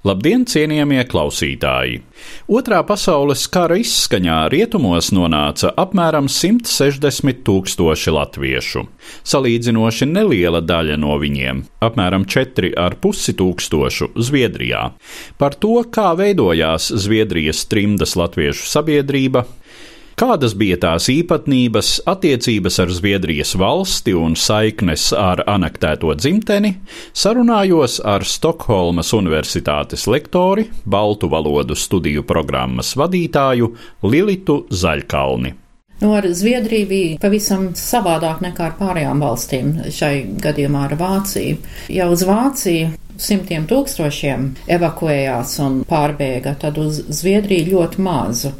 Labdien, 0.00 0.46
cienījamie 0.48 1.02
klausītāji! 1.04 1.98
Otrā 2.48 2.78
pasaules 2.88 3.42
kara 3.52 3.76
izskaņā 3.82 4.38
rietumos 4.48 5.10
nonāca 5.12 5.74
apmēram 5.76 6.24
160 6.24 7.42
tūkstoši 7.44 8.14
latviešu. 8.16 8.86
Salīdzinoši 9.28 10.08
neliela 10.08 10.62
daļa 10.64 10.96
no 11.04 11.18
viņiem- 11.20 11.60
apmēram 11.90 12.24
4,5 12.24 13.36
tūkstošu 13.36 14.08
Zviedrijā. 14.16 14.94
Par 15.36 15.52
to, 15.60 15.84
kā 15.84 16.16
veidojās 16.16 16.88
Zviedrijas 16.96 17.66
trimdas 17.68 18.16
latviešu 18.16 18.72
sabiedrība, 18.72 19.44
Kādas 20.18 20.52
bija 20.58 20.76
tās 20.80 21.06
īpatnības, 21.12 21.92
attiecības 22.10 22.80
ar 22.82 22.90
Zviedrijas 22.92 23.54
valsti 23.60 24.14
un 24.16 24.36
saiknes 24.36 25.10
ar 25.16 25.44
anektēto 25.48 26.12
dzimteni, 26.18 26.74
sarunājos 27.12 28.00
ar 28.04 28.26
Stokholmas 28.26 29.14
Universitātes 29.16 30.06
lektori, 30.10 30.66
Baltu 30.84 31.30
valodu 31.32 31.78
studiju 31.78 32.26
programmas 32.28 32.94
vadītāju 32.98 33.74
Lilitu 34.02 34.64
Zaļkalni. 34.70 35.54
Nu, 36.00 36.14
ar 36.16 36.24
Zviedriju 36.32 36.86
bija 36.88 37.16
pavisam 37.20 37.70
savādāk 37.76 38.40
nekā 38.40 38.70
ar 38.70 38.76
pārējām 38.78 39.20
valstīm, 39.20 39.72
šai 39.92 40.14
gadījumā 40.40 40.86
ar 40.88 40.94
Vāciju. 41.00 41.58
Jau 41.92 42.06
uz 42.14 42.24
Vāciju 42.24 42.94
simtiem 43.20 43.66
tūkstošiem 43.68 44.46
evakuējās 44.78 45.58
un 45.66 45.82
pārbēga, 45.88 46.54
tad 46.62 46.80
uz 46.80 47.02
Zviedriju 47.20 47.74
ļoti 47.74 48.06
mazu. 48.06 48.54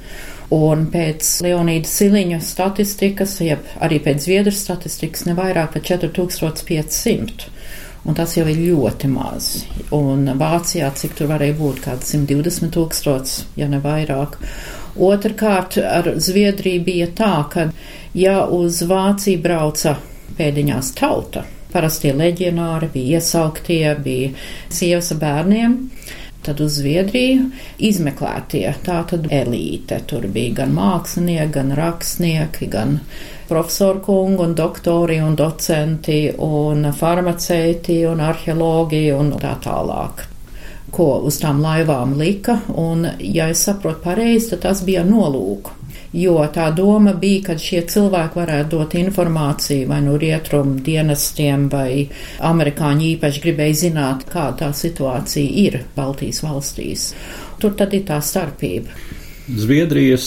Un 0.50 0.88
pēc 0.90 1.28
Leonīda 1.46 1.86
Siliņa 1.86 2.40
statistikas, 2.42 3.36
jeb 3.44 3.66
arī 3.78 4.00
pēc 4.02 4.24
Zviedru 4.24 4.54
statistikas, 4.54 5.22
ne 5.28 5.36
vairāk 5.38 5.76
par 5.76 5.84
4500. 5.86 7.46
Un 8.08 8.16
tas 8.16 8.32
jau 8.34 8.46
ir 8.48 8.58
ļoti 8.58 9.10
maz. 9.12 9.50
Un 9.94 10.24
Vācijā, 10.40 10.88
cik 10.96 11.14
tur 11.18 11.28
varēja 11.30 11.54
būt, 11.58 11.82
kāda 11.84 12.06
120 12.08 12.72
tūkstoši, 12.74 13.46
ja 13.60 13.68
ne 13.70 13.78
vairāk. 13.84 14.38
Otrakārt, 14.98 15.78
ar 15.84 16.14
Zviedriju 16.18 16.82
bija 16.86 17.10
tā, 17.14 17.34
ka 17.52 17.68
ja 18.16 18.40
uz 18.50 18.80
Vāciju 18.88 19.42
brauca 19.44 19.98
pēdiņās 20.38 20.94
tauta, 20.98 21.44
parastie 21.70 22.10
leģionāri 22.16 22.88
bija 22.94 23.20
iesauktie, 23.20 23.84
bija 24.02 24.32
sievas 24.72 25.12
bērniem, 25.20 25.76
Tad 26.40 26.60
uz 26.64 26.78
Zviedriju 26.78 27.50
izmeklētie, 27.84 28.64
tā 28.84 29.02
tad 29.10 29.26
elīte. 29.28 29.98
Tur 30.08 30.24
bija 30.32 30.62
gan 30.62 30.72
mākslinieki, 30.72 31.52
gan 31.56 31.74
rakstnieki, 31.76 32.68
gan 32.72 32.94
profesoru 33.50 34.00
kungi 34.06 34.46
un 34.46 34.54
doktori 34.56 35.18
un 35.20 35.36
docenti 35.36 36.20
un 36.46 36.92
farmaceiti 36.96 37.98
un 38.08 38.22
arheologi 38.24 39.08
un 39.12 39.34
tā 39.42 39.56
tālāk. 39.66 40.24
Ko 40.90 41.10
uz 41.28 41.38
tām 41.42 41.60
laivām 41.62 42.16
lika, 42.18 42.56
un, 42.72 43.04
ja 43.20 43.50
es 43.52 43.66
saprotu 43.68 44.02
pareizi, 44.08 44.54
tad 44.54 44.64
tas 44.64 44.82
bija 44.86 45.04
nolūku 45.06 45.79
jo 46.12 46.36
tā 46.52 46.70
doma 46.74 47.14
bija, 47.14 47.42
ka 47.50 47.56
šie 47.58 47.82
cilvēki 47.90 48.40
varētu 48.40 48.78
dot 48.78 48.96
informāciju 48.98 49.88
vai 49.90 50.00
no 50.04 50.16
rietumu 50.20 50.80
dienestiem, 50.84 51.68
vai 51.72 52.06
amerikāņi 52.50 53.12
īpaši 53.14 53.44
gribēja 53.44 53.80
zināt, 53.84 54.26
kāda 54.30 54.66
tā 54.66 54.70
situācija 54.76 55.56
ir 55.66 55.80
Baltijas 55.96 56.42
valstīs. 56.44 57.10
Tur 57.60 57.76
tad 57.78 57.94
ir 57.94 58.06
tā 58.08 58.20
starpība. 58.24 58.94
Zviedrijas 59.50 60.26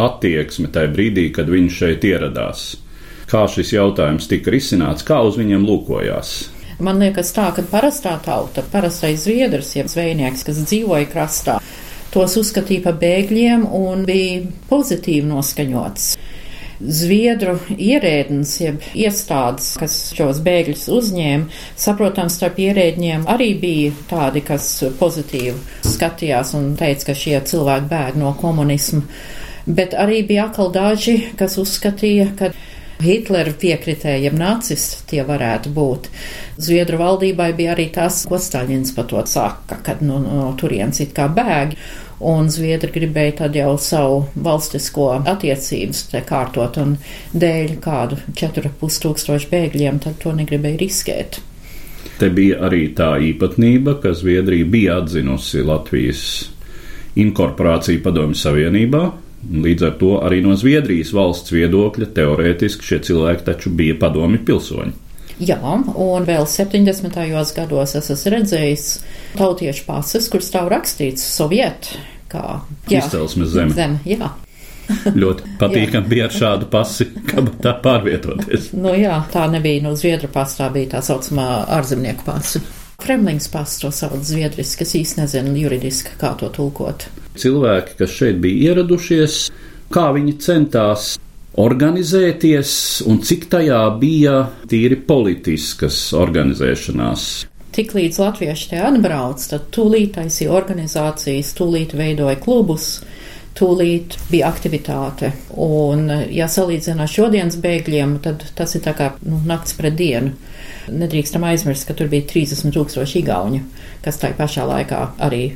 attieksme 0.00 0.70
tajā 0.72 0.92
brīdī, 0.94 1.28
kad 1.34 1.50
viņš 1.50 1.78
šeit 1.82 2.06
ieradās. 2.08 2.72
Kā 3.30 3.46
šis 3.48 3.72
jautājums 3.72 4.28
tika 4.28 4.52
risināts, 4.52 5.06
kā 5.06 5.22
uz 5.24 5.38
viņiem 5.40 5.64
lūkojās? 5.64 6.34
Man 6.82 6.98
liekas, 6.98 7.30
tā, 7.36 7.46
ka 7.54 7.62
parastā 7.70 8.16
tauta, 8.24 8.64
parastais 8.72 9.22
zviedrs, 9.22 9.70
jeb 9.76 9.90
zvejnieks, 9.92 10.42
kas 10.48 10.58
dzīvoja 10.64 11.06
krastā, 11.12 11.58
tos 12.12 12.36
uzskatīja 12.40 12.84
par 12.86 13.00
bēgļiem 13.00 13.66
un 13.66 14.06
bija 14.08 14.44
pozitīvi 14.70 15.26
noskaņots. 15.30 16.12
Zviedru 16.82 17.54
ierēdnis, 17.76 18.56
jeb 18.58 18.82
iestādes, 18.98 19.68
kas 19.78 19.94
šos 20.16 20.40
bēgļus 20.42 20.88
uzņēma, 20.90 21.60
saprotams, 21.78 22.40
starp 22.40 22.58
ierēdņiem 22.64 23.28
arī 23.30 23.52
bija 23.62 23.92
tādi, 24.10 24.42
kas 24.46 24.66
pozitīvi 24.98 25.86
skatījās 25.92 26.56
un 26.58 26.72
teica, 26.80 27.12
ka 27.12 27.16
šie 27.22 27.38
cilvēki 27.52 27.90
bēg 27.92 28.18
no 28.18 28.34
komunismu, 28.40 29.04
bet 29.70 29.94
arī 29.94 30.24
bija 30.26 30.48
atkal 30.50 30.74
daži, 30.74 31.16
kas 31.38 31.54
uzskatīja, 31.62 32.32
ka 32.40 32.50
Hitlera 33.02 33.50
piekritēji, 33.58 34.26
jeb 34.28 34.36
nacisti 34.38 35.02
tie 35.10 35.22
varētu 35.26 35.72
būt. 35.74 36.08
Zviedru 36.62 37.00
valdībai 37.00 37.50
bija 37.58 37.74
arī 37.74 37.88
tas, 37.94 38.22
ko 38.28 38.38
Staļins 38.38 38.94
par 38.96 39.08
to 39.10 39.22
saka, 39.26 39.80
kad 39.82 40.02
no, 40.06 40.20
no 40.22 40.52
turienes 40.58 41.02
it 41.02 41.14
kā 41.16 41.26
bēg. 41.32 41.74
Un 42.22 42.50
Zviedri 42.54 42.92
gribēja 42.94 43.32
tad 43.42 43.56
jau 43.58 43.72
savu 43.82 44.20
valstisko 44.44 45.08
attiecības 45.26 46.04
te 46.12 46.20
kārtot, 46.26 46.78
un 46.78 46.94
dēļ 47.34 47.74
kādu 47.82 48.20
4,5 48.38 49.00
tūkstošu 49.02 49.50
bēgļiem 49.50 49.98
tad 50.04 50.20
to 50.22 50.34
negribēja 50.36 50.78
riskēt. 50.84 51.40
Te 52.20 52.28
bija 52.30 52.60
arī 52.68 52.84
tā 52.94 53.16
īpatnība, 53.32 53.96
ka 54.02 54.14
Zviedrija 54.14 54.68
bija 54.70 55.00
atzinusi 55.02 55.64
Latvijas 55.66 56.22
inkorporāciju 57.18 58.04
Padomju 58.04 58.38
Savienībā, 58.38 59.02
Līdz 59.42 59.82
ar 59.82 59.94
to 59.98 60.10
arī 60.22 60.38
no 60.44 60.54
Zviedrijas 60.54 61.10
valsts 61.16 61.50
viedokļa 61.50 62.12
teorētiski 62.14 62.86
šie 62.86 62.98
cilvēki 63.08 63.46
taču 63.48 63.72
bija 63.74 63.96
padomi 63.98 64.38
pilsoņi. 64.38 64.94
Jā, 65.42 65.58
un 65.58 66.26
vēl 66.28 66.46
70. 66.46 67.16
gados 67.56 67.96
es 67.98 68.10
esmu 68.14 68.32
redzējis 68.36 68.86
tautiešu 69.40 69.86
pases, 69.88 70.28
kur 70.30 70.44
stāv 70.44 70.70
rakstīts 70.70 71.24
Soviet, 71.26 71.88
kā 72.32 72.44
jā, 72.90 73.02
izcelsmes 73.02 73.52
zeme. 73.54 73.76
zeme 73.76 74.00
jā. 74.08 74.32
Ļoti 75.22 75.56
patīkami 75.60 76.10
bija 76.10 76.26
ar 76.28 76.34
šādu 76.34 76.68
pasi, 76.72 77.06
kā 77.28 77.44
tā 77.62 77.76
pārvietoties. 77.84 78.72
Nu 78.76 78.94
jā, 78.98 79.20
tā 79.32 79.46
nebija 79.52 79.84
no 79.84 79.94
Zviedru 79.98 80.30
pasta, 80.32 80.66
tā 80.66 80.72
bija 80.74 80.96
tā 80.96 81.02
saucamā 81.06 81.48
ārzemnieku 81.78 82.26
pasa. 82.26 82.62
Kremlings 83.02 83.48
pasta 83.50 83.86
to 83.86 83.90
sauc 83.94 84.20
zviedriski, 84.22 84.86
es 84.86 84.94
īsti 84.94 85.22
nezinu 85.22 85.56
juridiski, 85.58 86.14
kā 86.20 86.36
to 86.38 86.50
tulkot. 86.54 87.08
Cilvēki, 87.38 87.96
kas 87.98 88.14
šeit 88.14 88.38
bija 88.42 88.70
ieradušies, 88.70 89.38
kā 89.92 90.10
viņi 90.14 90.36
centās 90.42 91.16
organizēties 91.62 92.74
un 93.10 93.18
cik 93.26 93.48
tajā 93.52 93.80
bija 94.00 94.36
tīri 94.70 95.00
politiskas 95.08 95.98
organizēšanās. 96.16 97.26
Tiklīdz 97.72 98.18
latvieši 98.20 98.68
te 98.68 98.80
atbrauc, 98.84 99.42
tad 99.48 99.70
tūlīt 99.72 100.10
taisīja 100.18 100.52
organizācijas, 100.52 101.54
tūlīt 101.56 101.94
veidoja 101.96 102.36
klubus, 102.42 102.98
tūlīt 103.56 104.18
bija 104.28 104.50
aktivitāte. 104.52 105.30
Un, 105.56 106.04
ja 106.32 106.48
salīdzinām 106.52 107.04
ar 107.04 107.12
šodienas 107.12 107.56
bēgļiem, 107.62 108.18
tad 108.24 108.44
tas 108.58 108.76
ir 108.76 108.84
kā 108.84 109.14
nu, 109.24 109.40
nakts 109.48 109.76
pret 109.78 109.96
dienu. 109.96 110.34
Nedrīkstam 110.92 111.46
aizmirst, 111.48 111.86
ka 111.88 111.96
tur 111.96 112.10
bija 112.12 112.26
30 112.28 112.74
tūkstoši 112.76 113.22
igauņu, 113.22 113.62
kas 114.04 114.20
tajā 114.20 114.36
pašā 114.36 114.66
laikā 114.68 115.00
arī 115.24 115.46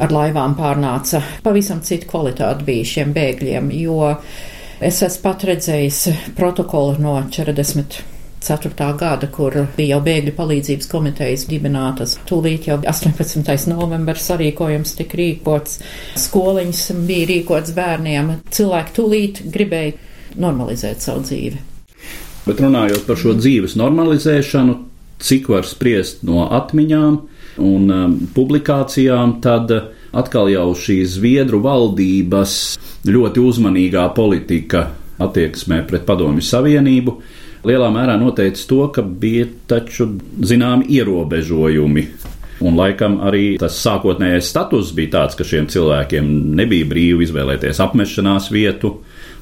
ar 0.00 0.14
laivām 0.14 0.54
pārnāca. 0.56 1.20
Pavisam 1.44 1.82
cita 1.84 2.08
kvalitāte 2.08 2.64
bija 2.64 2.88
šiem 2.94 3.12
bēgļiem, 3.16 3.68
jo 3.82 4.14
es 4.80 5.02
esmu 5.04 5.26
pat 5.26 5.44
redzējis 5.50 6.00
protokolu 6.38 6.96
no 7.04 7.18
40. 7.28 8.00
4. 8.40 8.72
gada, 8.98 9.28
kur 9.28 9.54
bija 9.76 9.96
jau 9.96 10.00
bēgļu 10.04 10.32
palīdzības 10.36 10.88
komitejas 10.90 11.44
dibinātas. 11.50 12.16
Tūlīt 12.28 12.70
jau 12.70 12.78
18. 12.80 13.68
novembris 13.68 14.28
sarīkojums 14.30 14.94
tika 14.96 15.18
rīkots, 15.20 15.80
skoliņas 16.24 16.84
bija 17.08 17.28
rīkots 17.34 17.74
bērniem. 17.76 18.38
Cilvēki 18.50 18.96
tūlīt 18.96 19.42
gribēja 19.52 20.40
normalizēt 20.40 21.04
savu 21.04 21.26
dzīvi. 21.28 21.60
Bet 22.46 22.62
runājot 22.64 23.04
par 23.06 23.20
šo 23.20 23.34
dzīves 23.36 23.76
normalizēšanu, 23.76 24.76
cik 25.20 25.50
var 25.52 25.68
spriest 25.68 26.24
no 26.24 26.46
atmiņām 26.48 27.18
un 27.60 27.92
um, 27.92 28.14
publikācijām, 28.32 29.36
tad 29.44 29.72
atkal 30.16 30.48
jau 30.48 30.70
šī 30.72 31.02
Zviedru 31.04 31.60
valdības 31.64 32.54
ļoti 33.10 33.44
uzmanīgā 33.44 34.06
politika 34.16 34.86
attieksmē 35.20 35.82
pret 35.88 36.06
Padomju 36.08 36.44
Savienību 36.44 37.18
lielā 37.66 37.90
mērā 37.92 38.16
noteica 38.20 38.66
to, 38.68 38.82
ka 38.94 39.02
bija 39.02 39.46
taču 39.70 40.08
zināmi 40.40 40.88
ierobežojumi. 40.96 42.06
Un 42.60 42.76
laikam 42.76 43.18
arī 43.24 43.54
tas 43.60 43.78
sākotnējais 43.80 44.50
status 44.52 44.92
bija 44.96 45.14
tāds, 45.14 45.36
ka 45.38 45.46
šiem 45.48 45.70
cilvēkiem 45.72 46.28
nebija 46.58 46.88
brīvi 46.90 47.24
izvēlēties 47.24 47.80
apmešanās 47.80 48.50
vietu, 48.52 48.98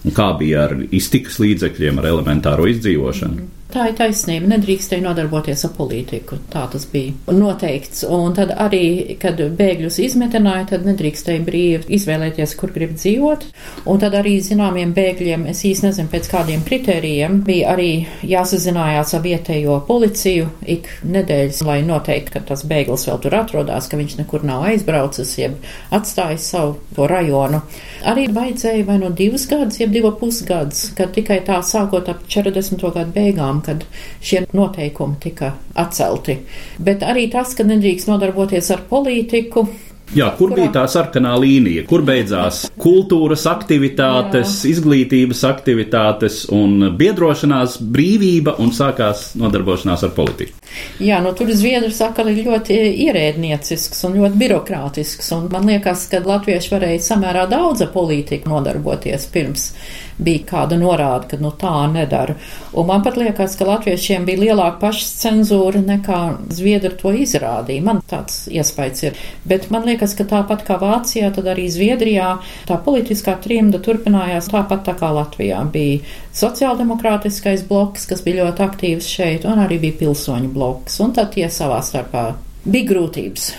un 0.07 0.15
kā 0.15 0.31
bija 0.39 0.69
ar 0.69 0.77
iztikas 0.95 1.41
līdzekļiem, 1.43 1.99
ar 1.99 2.13
elementāro 2.13 2.69
izdzīvošanu. 2.71 3.41
Mm. 3.41 3.58
Tā 3.69 3.91
ir 3.91 3.97
taisnība. 3.99 4.49
Nedrīkstēja 4.49 5.05
nodarboties 5.05 5.67
ar 5.67 5.75
politiku. 5.77 6.39
Tā 6.49 6.63
tas 6.73 6.87
bija 6.89 7.35
noteikts. 7.37 8.01
Un 8.09 8.33
tad 8.33 8.55
arī, 8.57 9.17
kad 9.21 9.37
bēgļus 9.37 9.99
izmetināja, 10.07 10.71
tad 10.71 10.87
nedrīkstēja 10.89 11.43
brīvi 11.45 11.93
izvēlēties, 11.99 12.55
kur 12.57 12.73
grib 12.73 12.95
dzīvot. 12.97 13.45
Un 13.93 14.01
tad 14.01 14.17
arī 14.17 14.39
zināmiem 14.45 14.95
bēgļiem, 14.97 15.45
es 15.53 15.61
īsti 15.69 15.85
nezinu 15.85 16.09
pēc 16.15 16.31
kādiem 16.33 16.63
kritērijiem, 16.65 17.43
bija 17.45 17.75
arī 17.75 17.91
jāsazinājās 18.31 19.13
ar 19.19 19.23
vietējo 19.27 19.77
policiju 19.91 20.49
ik 20.65 20.89
nedēļas, 21.05 21.61
lai 21.69 21.83
noteikti, 21.85 22.39
ka 22.39 22.45
tas 22.49 22.65
bēglis 22.73 23.05
vēl 23.11 23.21
tur 23.27 23.37
atrodas, 23.43 23.91
ka 23.93 24.01
viņš 24.01 24.17
nekur 24.23 24.49
nav 24.49 24.65
aizbraucis, 24.71 25.35
jeb 25.43 25.61
atstājis 25.93 26.49
savu 26.55 26.79
to 26.97 27.05
rajonu. 27.11 27.61
Arī 28.09 28.31
vajadzēja 28.33 28.89
vai 28.89 28.97
no 29.05 29.13
divus 29.13 29.45
gadus, 29.53 29.77
jeb 29.83 29.93
divu 29.93 30.17
pusgadus, 30.17 30.89
kad 30.97 31.13
tikai 31.13 31.43
tā 31.45 31.61
sākot 31.61 32.09
ap 32.09 32.25
40. 32.33 32.81
gadu 32.97 33.13
beigām 33.13 33.58
gadām, 33.59 33.63
kad 33.63 33.85
šie 34.23 34.47
noteikumi 34.53 35.19
tika 35.21 35.55
atcelti. 35.75 36.39
Bet 36.79 37.03
arī 37.03 37.31
tas, 37.31 37.55
ka 37.55 37.65
nedrīkst 37.65 38.09
nodarboties 38.09 38.71
ar 38.71 38.87
politiku, 38.89 39.69
Jā, 40.17 40.31
kur 40.39 40.49
Kurā? 40.49 40.63
bija 40.63 40.71
tā 40.73 40.87
sarkanā 40.89 41.35
līnija, 41.37 41.83
kur 41.85 42.01
beidzās 42.01 42.71
kultūras 42.81 43.43
aktivitātes, 43.45 44.65
Jā. 44.65 44.71
izglītības 44.71 45.43
aktivitātes 45.45 46.47
un 46.49 46.97
biedrošanās 46.97 47.77
brīvība 47.93 48.55
un 48.59 48.73
sākās 48.73 49.35
nodarbošanās 49.37 50.07
ar 50.09 50.15
politiku? 50.17 50.57
Jā, 51.05 51.21
nu 51.21 51.35
tur 51.37 51.53
Zviedru 51.53 51.93
sakali 51.93 52.39
ir 52.39 52.49
ļoti 52.49 52.81
ierēdniecisks 53.05 54.01
un 54.09 54.17
ļoti 54.23 54.41
birokrātisks, 54.41 55.29
un 55.37 55.51
man 55.53 55.69
liekas, 55.69 56.09
ka 56.09 56.25
latvieši 56.25 56.73
varēja 56.73 57.05
samērā 57.05 57.45
daudz 57.53 57.85
ar 57.85 57.93
politiku 57.93 58.49
nodarboties 58.49 59.29
pirms 59.29 59.75
bija 60.19 60.45
kāda 60.49 60.79
norāda, 60.79 61.29
ka 61.31 61.39
nu 61.41 61.53
tā 61.59 61.73
nedara. 61.93 62.37
Un 62.73 62.89
man 62.91 63.05
pat 63.05 63.19
liekas, 63.21 63.57
ka 63.59 63.67
latviešiem 63.69 64.27
bija 64.29 64.43
lielāka 64.43 64.81
pašcenzūra 64.83 65.83
nekā 65.87 66.21
Zviedri 66.55 66.95
to 66.99 67.13
izrādīja. 67.15 67.85
Man 67.87 68.03
tāds 68.11 68.47
iespējas 68.51 69.05
ir. 69.09 69.21
Bet 69.49 69.69
man 69.75 69.87
liekas, 69.89 70.17
ka 70.19 70.27
tāpat 70.29 70.65
kā 70.67 70.79
Vācijā, 70.83 71.31
tad 71.35 71.51
arī 71.53 71.69
Zviedrijā 71.73 72.35
tā 72.69 72.81
politiskā 72.85 73.39
trimda 73.45 73.81
turpinājās 73.85 74.51
tāpat 74.53 74.85
tā 74.89 74.97
kā 74.99 75.13
Latvijā. 75.15 75.63
Bija 75.73 76.03
sociāldemokrātiskais 76.39 77.65
bloks, 77.69 78.09
kas 78.11 78.25
bija 78.27 78.45
ļoti 78.45 78.67
aktīvs 78.67 79.15
šeit, 79.15 79.49
un 79.49 79.63
arī 79.65 79.81
bija 79.87 80.01
pilsoņu 80.03 80.53
bloks, 80.55 81.01
un 81.05 81.17
tad 81.17 81.33
tie 81.37 81.49
savā 81.53 81.81
starpā 81.85 82.31
bija 82.69 82.93
grūtības. 82.93 83.51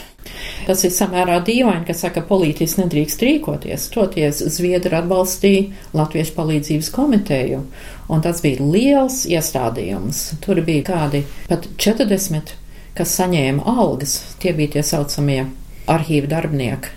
Tas 0.67 0.83
ir 0.85 0.93
samērā 0.93 1.39
dīvaini, 1.45 1.85
ka 1.87 1.95
saka, 1.97 2.21
politiski 2.25 2.83
nedrīkst 2.83 3.23
rīkoties. 3.25 3.87
Toties 3.93 4.41
Zviedri 4.55 4.97
atbalstīja 4.99 5.95
Latviešu 5.97 6.35
palīdzības 6.37 6.91
komiteju, 6.93 7.63
un 8.11 8.25
tas 8.25 8.43
bija 8.45 8.65
liels 8.65 9.23
iestādījums. 9.29 10.21
Tur 10.45 10.61
bija 10.67 10.85
kādi 10.91 11.23
pat 11.49 11.65
40, 11.81 12.53
kas 12.97 13.15
saņēma 13.19 13.65
algas. 13.79 14.19
Tie 14.43 14.53
bija 14.53 14.77
tie 14.77 14.85
saucamie 14.85 15.41
arhīva 15.89 16.29
darbinieki. 16.35 16.95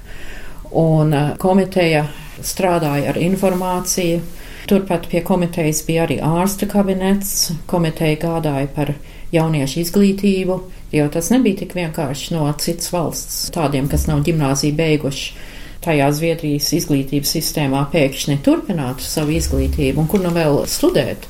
Un 0.72 1.12
uh, 1.12 1.32
komiteja 1.40 2.06
strādāja 2.42 3.12
ar 3.12 3.20
informāciju. 3.20 4.20
Turpat 4.68 5.08
pie 5.10 5.20
komitejas 5.26 5.82
bija 5.86 6.06
arī 6.06 6.20
ārsta 6.22 6.68
kabinets. 6.70 7.52
Komiteja 7.70 8.20
gādāja 8.22 8.68
par 8.76 8.94
jauniešu 9.32 9.80
izglītību, 9.82 10.58
jo 10.92 11.08
tas 11.12 11.30
nebija 11.32 11.62
tik 11.62 11.74
vienkārši 11.78 12.36
no 12.36 12.46
citas 12.60 12.92
valsts, 12.94 13.42
tādiem, 13.54 13.88
kas 13.90 14.06
nav 14.10 14.24
ģimnāziju 14.28 14.78
beiguši. 14.78 15.34
Tajā 15.82 16.12
Zviedrijas 16.14 16.68
izglītības 16.76 17.32
sistēmā 17.34 17.80
pēkšņi 17.90 18.36
turpinātu 18.46 19.02
savu 19.02 19.34
izglītību, 19.34 20.04
un 20.04 20.10
kur 20.10 20.22
nu 20.22 20.30
vēl 20.30 20.60
studēt. 20.70 21.26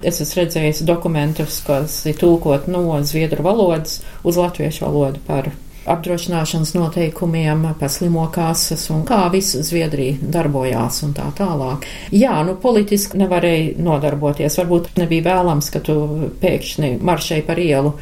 Es 0.00 0.22
esmu 0.24 0.40
redzējis 0.40 0.86
dokumentus, 0.88 1.58
kas 1.66 1.98
ir 2.08 2.16
tulkot 2.16 2.70
no 2.72 2.86
zviedru 3.04 3.44
valodas 3.44 3.98
uz 4.24 4.40
latviešu 4.40 4.86
valodu 4.86 5.20
par 5.26 5.50
apdrošināšanas 5.90 6.72
noteikumiem, 6.74 7.66
par 7.80 7.92
slimo 7.92 8.26
kases 8.32 8.86
un 8.92 9.04
kā 9.08 9.22
visa 9.32 9.62
Zviedrija 9.64 10.18
darbojās 10.22 11.02
un 11.06 11.14
tā 11.16 11.28
tālāk. 11.36 11.86
Jā, 12.12 12.38
nu 12.46 12.56
politiski 12.60 13.20
nevarēja 13.20 13.76
nodarboties. 13.80 14.58
Varbūt 14.60 14.92
nebija 15.00 15.26
vēlams, 15.30 15.70
ka 15.72 15.82
tu 15.84 15.96
pēkšņi 16.42 16.96
maršēji 17.04 17.46
par 17.48 17.60
ielu 17.60 17.94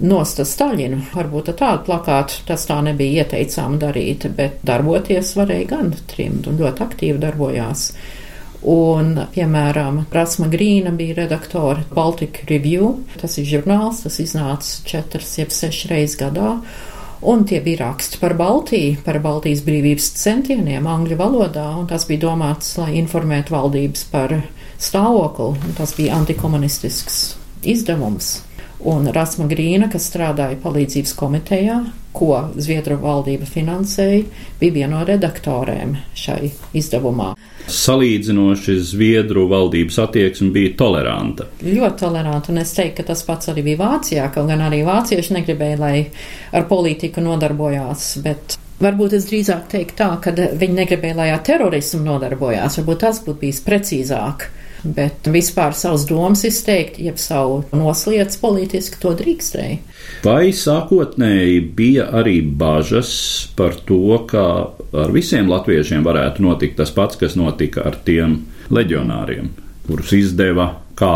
nosta 0.00 0.46
Staļinu. 0.46 1.02
Varbūt 1.14 1.52
tādu 1.58 1.84
plakātu 1.88 2.44
tas 2.48 2.66
tā 2.68 2.80
nebija 2.84 3.24
ieteicām 3.24 3.78
darīt, 3.80 4.26
bet 4.36 4.60
darboties 4.66 5.34
varēja 5.38 5.68
gan 5.74 5.94
trimd 6.10 6.48
un 6.50 6.60
ļoti 6.60 6.84
aktīvi 6.86 7.22
darbojās. 7.22 7.90
Un, 8.70 9.14
piemēram, 9.32 10.02
Rasma 10.12 10.50
Grīna 10.52 10.92
bija 10.92 11.22
redaktore 11.22 11.86
Baltic 11.94 12.42
Review. 12.50 12.98
Tas 13.20 13.38
ir 13.40 13.48
žurnāls, 13.48 14.02
tas 14.04 14.20
iznāca 14.20 14.82
četras, 14.84 15.32
jeb 15.38 15.54
sešas 15.54 15.88
reizes 15.92 16.18
gadā. 16.20 16.58
Un 17.20 17.44
tie 17.48 17.60
bija 17.60 17.82
raksti 17.86 18.20
par 18.20 18.32
Baltiju, 18.36 19.00
par 19.04 19.18
Baltijas 19.20 19.60
brīvības 19.64 20.06
centieniem 20.16 20.86
angļu 20.88 21.18
valodā, 21.20 21.66
un 21.76 21.88
tas 21.88 22.06
bija 22.08 22.24
domāts, 22.28 22.72
lai 22.80 22.94
informētu 23.00 23.52
valdības 23.52 24.06
par 24.12 24.36
stāvokli. 24.80 25.74
Tas 25.76 25.92
bija 25.96 26.16
antikomunistisks 26.20 27.20
izdevums. 27.68 28.38
Un 28.88 29.10
Rasma 29.12 29.44
Grīna, 29.50 29.90
kas 29.92 30.06
strādāja 30.08 30.56
palīdzības 30.62 31.12
komitejā, 31.18 31.80
ko 32.16 32.46
Zviedru 32.56 32.96
valdība 33.02 33.48
finansēja, 33.48 34.24
bija 34.60 34.76
viena 34.78 34.94
no 34.94 35.06
redaktorēm 35.08 35.98
šai 36.16 36.52
izdevumā 36.80 37.34
salīdzinoši 37.70 38.76
Zviedru 38.82 39.46
valdības 39.50 39.98
attieksme 40.04 40.50
bija 40.54 40.74
toleranta. 40.78 41.46
Ļoti 41.62 42.00
toleranta, 42.02 42.52
un 42.52 42.62
es 42.62 42.72
teiktu, 42.76 43.00
ka 43.00 43.12
tas 43.12 43.22
pats 43.26 43.52
arī 43.52 43.64
bija 43.70 43.80
Vācijā, 43.82 44.26
kaut 44.34 44.50
gan 44.50 44.64
arī 44.66 44.82
vācieši 44.86 45.36
negribēja, 45.38 45.78
lai 45.80 45.94
ar 46.56 46.66
politiku 46.70 47.24
nodarbojās, 47.24 48.16
bet 48.24 48.58
Varbūt 48.80 49.12
es 49.12 49.26
drīzāk 49.28 49.66
teiktu 49.68 49.92
tā, 49.98 50.06
ka 50.24 50.32
viņi 50.32 50.72
negribēja, 50.78 51.16
lai 51.18 51.26
ar 51.34 51.42
terorismu 51.44 51.98
nodarbojās. 52.00 52.78
Varbūt 52.78 53.02
tas 53.02 53.18
būtu 53.26 53.42
bijis 53.42 53.58
precīzāk. 53.66 54.46
Bet 54.84 55.28
vispār 55.28 55.74
savus 55.76 56.06
domas 56.08 56.44
izteikt, 56.48 56.98
jeb 57.02 57.18
savu 57.20 57.62
noslēdz 57.76 58.38
politiski, 58.40 59.00
to 59.02 59.12
drīkstēja. 59.18 59.78
Vai 60.24 60.52
sākotnēji 60.56 61.60
bija 61.76 62.08
arī 62.20 62.38
bažas 62.42 63.10
par 63.56 63.76
to, 63.88 64.16
ka 64.30 64.44
ar 65.04 65.12
visiem 65.14 65.50
latviešiem 65.50 66.04
varētu 66.06 66.44
notikt 66.46 66.78
tas 66.80 66.92
pats, 66.96 67.20
kas 67.20 67.36
notika 67.38 67.84
ar 67.90 67.98
tiem 68.04 68.40
leģionāriem, 68.72 69.52
kurus 69.86 70.14
izdeva 70.16 70.72
kā 70.98 71.14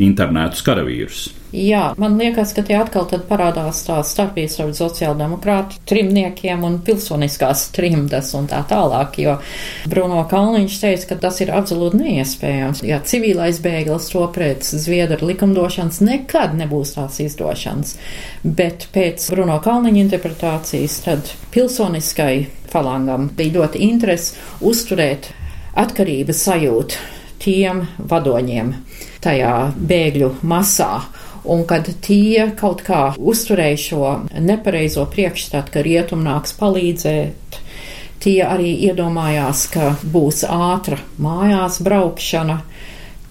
internētus 0.00 0.64
karavīrus? 0.66 1.30
Jā, 1.52 1.90
man 2.00 2.14
liekas, 2.16 2.54
ka 2.56 2.62
tie 2.64 2.78
atkal 2.80 3.04
parādās 3.28 3.82
tā 3.84 3.98
starpības 4.08 4.54
starp 4.56 4.70
sociāldemokrātu 4.78 5.82
trimniekiem 5.90 6.64
un 6.64 6.78
pilsoniskās 6.86 7.66
trimdas 7.76 8.30
un 8.38 8.48
tā 8.48 8.62
tālāk, 8.70 9.18
jo 9.20 9.34
Bruno 9.92 10.22
Kalniņš 10.30 10.78
teica, 10.80 11.10
ka 11.10 11.18
tas 11.26 11.42
ir 11.44 11.52
absolūti 11.52 12.00
neiespējams. 12.00 12.80
Ja 12.88 13.02
civilais 13.04 13.60
bēglis 13.60 14.08
to 14.14 14.24
pēc 14.32 14.72
Zviedru 14.80 15.28
likumdošanas 15.28 16.00
nekad 16.00 16.56
nebūs 16.56 16.94
tās 16.96 17.20
izdošanas, 17.20 17.98
bet 18.42 18.88
pēc 18.96 19.28
Bruno 19.36 19.60
Kalniņa 19.60 20.06
interpretācijas 20.06 20.98
tad 21.04 21.34
pilsoniskai 21.52 22.46
falangam 22.72 23.28
bija 23.36 23.58
ļoti 23.60 23.84
interesi 23.92 24.40
uzturēt 24.64 25.34
atkarības 25.76 26.46
sajūtu 26.48 27.10
tiem 27.42 27.84
vadoņiem 28.08 28.72
tajā 29.22 29.56
bēgļu 29.76 30.32
masā 30.42 30.94
un 31.44 31.64
kad 31.66 31.88
tie 32.04 32.50
kaut 32.58 32.82
kā 32.86 33.02
uzturēja 33.18 33.78
šo 33.80 34.10
nepareizo 34.38 35.06
priekšstatu, 35.10 35.74
ka 35.74 35.82
rietumi 35.84 36.26
nāks 36.28 36.54
palīdzēt, 36.58 37.58
tie 38.22 38.38
arī 38.46 38.74
iedomājās, 38.88 39.66
ka 39.72 39.94
būs 40.02 40.44
ātra 40.46 41.00
mājās 41.22 41.80
braukšana. 41.82 42.60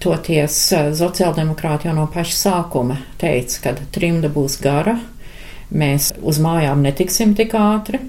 Toties 0.02 0.56
eh, 0.74 0.88
sociāldemokrāti 0.98 1.86
jau 1.86 1.94
no 1.94 2.08
paša 2.10 2.34
sākuma 2.34 2.96
teica, 3.20 3.60
ka 3.62 3.74
trimda 3.94 4.32
būs 4.34 4.58
gara, 4.58 4.96
mēs 5.72 6.10
uz 6.20 6.38
mājām 6.42 6.82
netiksim 6.84 7.34
tik 7.38 7.54
ātri, 7.58 8.00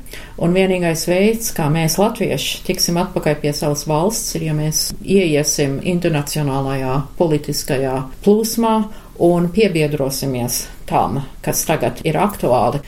un 0.43 0.55
vienīgais 0.55 1.05
veids, 1.09 1.51
kā 1.55 1.69
mēs 1.73 1.97
latvieši 2.01 2.63
tiksim 2.67 2.99
atpakaļ 3.01 3.39
pie 3.41 3.53
savas 3.55 3.85
valsts, 3.89 4.35
ir, 4.37 4.47
ja 4.49 4.57
mēs 4.57 4.85
ieiesim 5.01 5.79
internacionālajā 5.93 6.99
politiskajā 7.19 7.95
plūsmā 8.25 8.75
un 9.23 9.49
piebiedrosimies 9.53 10.63
tam, 10.89 11.21
kas 11.45 11.63
tagad 11.67 12.01
ir 12.07 12.19
aktuāli. 12.19 12.83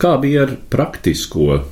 Kā 0.00 0.16
bija 0.22 0.46
ar 0.46 0.56
praktisko 0.72 1.62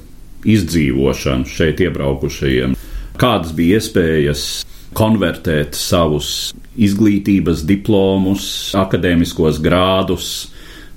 izdzīvošanu 0.49 1.49
šeit 1.51 1.83
iebraukušajiem? 1.85 2.77
Kādas 3.21 3.53
bija 3.57 3.81
iespējas 3.81 4.45
konvertēt 4.97 5.77
savus 5.79 6.51
izglītības 6.81 7.65
diplomus, 7.69 8.47
akadēmiskos 8.79 9.61
grādus, 9.63 10.31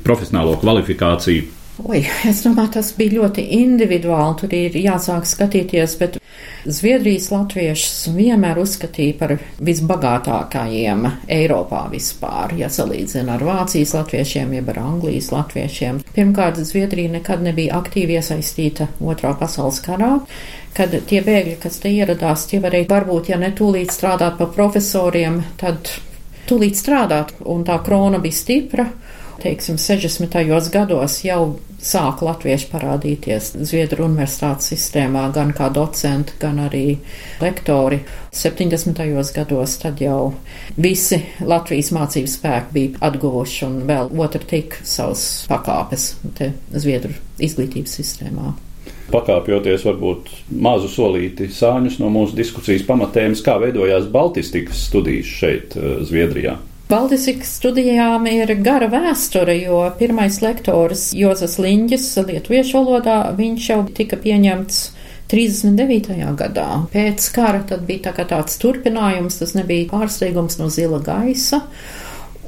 profesionālo 0.06 0.56
kvalifikāciju. 0.62 1.52
Oi, 1.90 2.04
es 2.30 2.44
domāju, 2.46 2.76
tas 2.76 2.92
bija 2.94 3.16
ļoti 3.18 3.48
individuāli. 3.58 4.36
Tur 4.40 4.52
ir 4.54 4.76
jāsāk 4.78 5.26
skatīties, 5.26 5.96
bet 5.98 6.20
Zviedrijas 6.64 7.32
latviešus 7.34 8.14
vienmēr 8.14 8.62
uzskatīja 8.62 9.16
par 9.18 9.34
visbagātākajiem 9.58 11.08
Eiropā 11.34 11.82
vispār, 11.92 12.54
ja 12.62 12.70
salīdzina 12.72 13.36
ar 13.36 13.44
Vācijas 13.48 13.96
latviešiem, 13.98 14.54
jeb 14.60 14.70
ar 14.72 14.80
Anglijas 14.84 15.32
latviešiem. 15.34 16.04
Pirmkārt, 16.14 16.62
Zviedrija 16.62 17.18
nekad 17.18 17.44
nebija 17.44 17.82
aktīvi 17.82 18.20
iesaistīta 18.22 18.92
Otrā 19.02 19.34
pasaules 19.40 19.82
karā 19.84 20.20
kad 20.78 20.94
tie 21.10 21.22
bēgļi, 21.22 21.58
kas 21.62 21.78
te 21.84 21.92
ieradās, 21.94 22.48
tie 22.50 22.60
varēja 22.64 22.90
varbūt, 22.90 23.30
ja 23.30 23.38
ne 23.38 23.52
tūlīt 23.54 23.94
strādāt 23.94 24.40
par 24.40 24.50
profesoriem, 24.56 25.42
tad 25.62 25.92
tūlīt 26.50 26.80
strādāt, 26.80 27.36
un 27.50 27.64
tā 27.68 27.78
krona 27.86 28.20
bija 28.24 28.40
stipra. 28.40 28.88
Teiksim, 29.44 29.76
60. 29.76 30.72
gados 30.72 31.18
jau 31.26 31.58
sāka 31.84 32.24
latvieši 32.24 32.70
parādīties 32.72 33.50
Zviedru 33.68 34.06
universitātes 34.06 34.70
sistēmā, 34.72 35.26
gan 35.36 35.52
kā 35.52 35.68
docenti, 35.76 36.38
gan 36.40 36.62
arī 36.64 36.86
lektori. 37.42 38.00
70. 38.32 39.04
gados 39.36 39.76
tad 39.84 40.00
jau 40.00 40.34
visi 40.80 41.20
Latvijas 41.44 41.92
mācību 41.92 42.32
spēki 42.32 42.78
bija 42.78 43.04
atguvuši 43.10 43.66
un 43.68 43.80
vēl 43.90 44.16
otra 44.16 44.40
tik 44.48 44.80
savas 44.88 45.26
pakāpes 45.52 46.14
te 46.40 46.54
Zviedru 46.72 47.12
izglītības 47.44 48.00
sistēmā 48.00 48.56
pakāpjoties 49.14 49.84
varbūt 49.86 50.30
mazu 50.64 50.88
solīti 50.90 51.46
sāņus 51.54 52.00
no 52.02 52.08
mūsu 52.10 52.34
diskusijas 52.38 52.86
pamatēmas, 52.88 53.44
kā 53.46 53.60
veidojās 53.62 54.08
Baltistikas 54.10 54.88
studijas 54.88 55.30
šeit, 55.30 55.76
eh, 55.78 56.00
Zviedrijā. 56.08 56.58
Baltistikas 56.90 57.54
studijām 57.58 58.26
ir 58.28 58.50
gara 58.60 58.90
vēsture, 58.92 59.56
jo 59.64 59.80
pirmais 59.98 60.42
lektors 60.44 61.12
Jozas 61.16 61.56
Liņģis 61.64 62.10
lietuviešu 62.28 62.82
valodā, 62.82 63.18
viņš 63.38 63.70
jau 63.70 63.80
tika 63.96 64.20
pieņemts 64.20 64.82
39. 65.32 66.18
gadā. 66.38 66.68
Pēc 66.92 67.30
kara 67.34 67.64
tad 67.70 67.88
bija 67.88 68.12
tā 68.12 68.28
tāds 68.28 68.60
turpinājums, 68.62 69.40
tas 69.40 69.56
nebija 69.56 69.88
pārsteigums 69.94 70.60
no 70.60 70.68
zila 70.70 71.00
gaisa. 71.04 71.64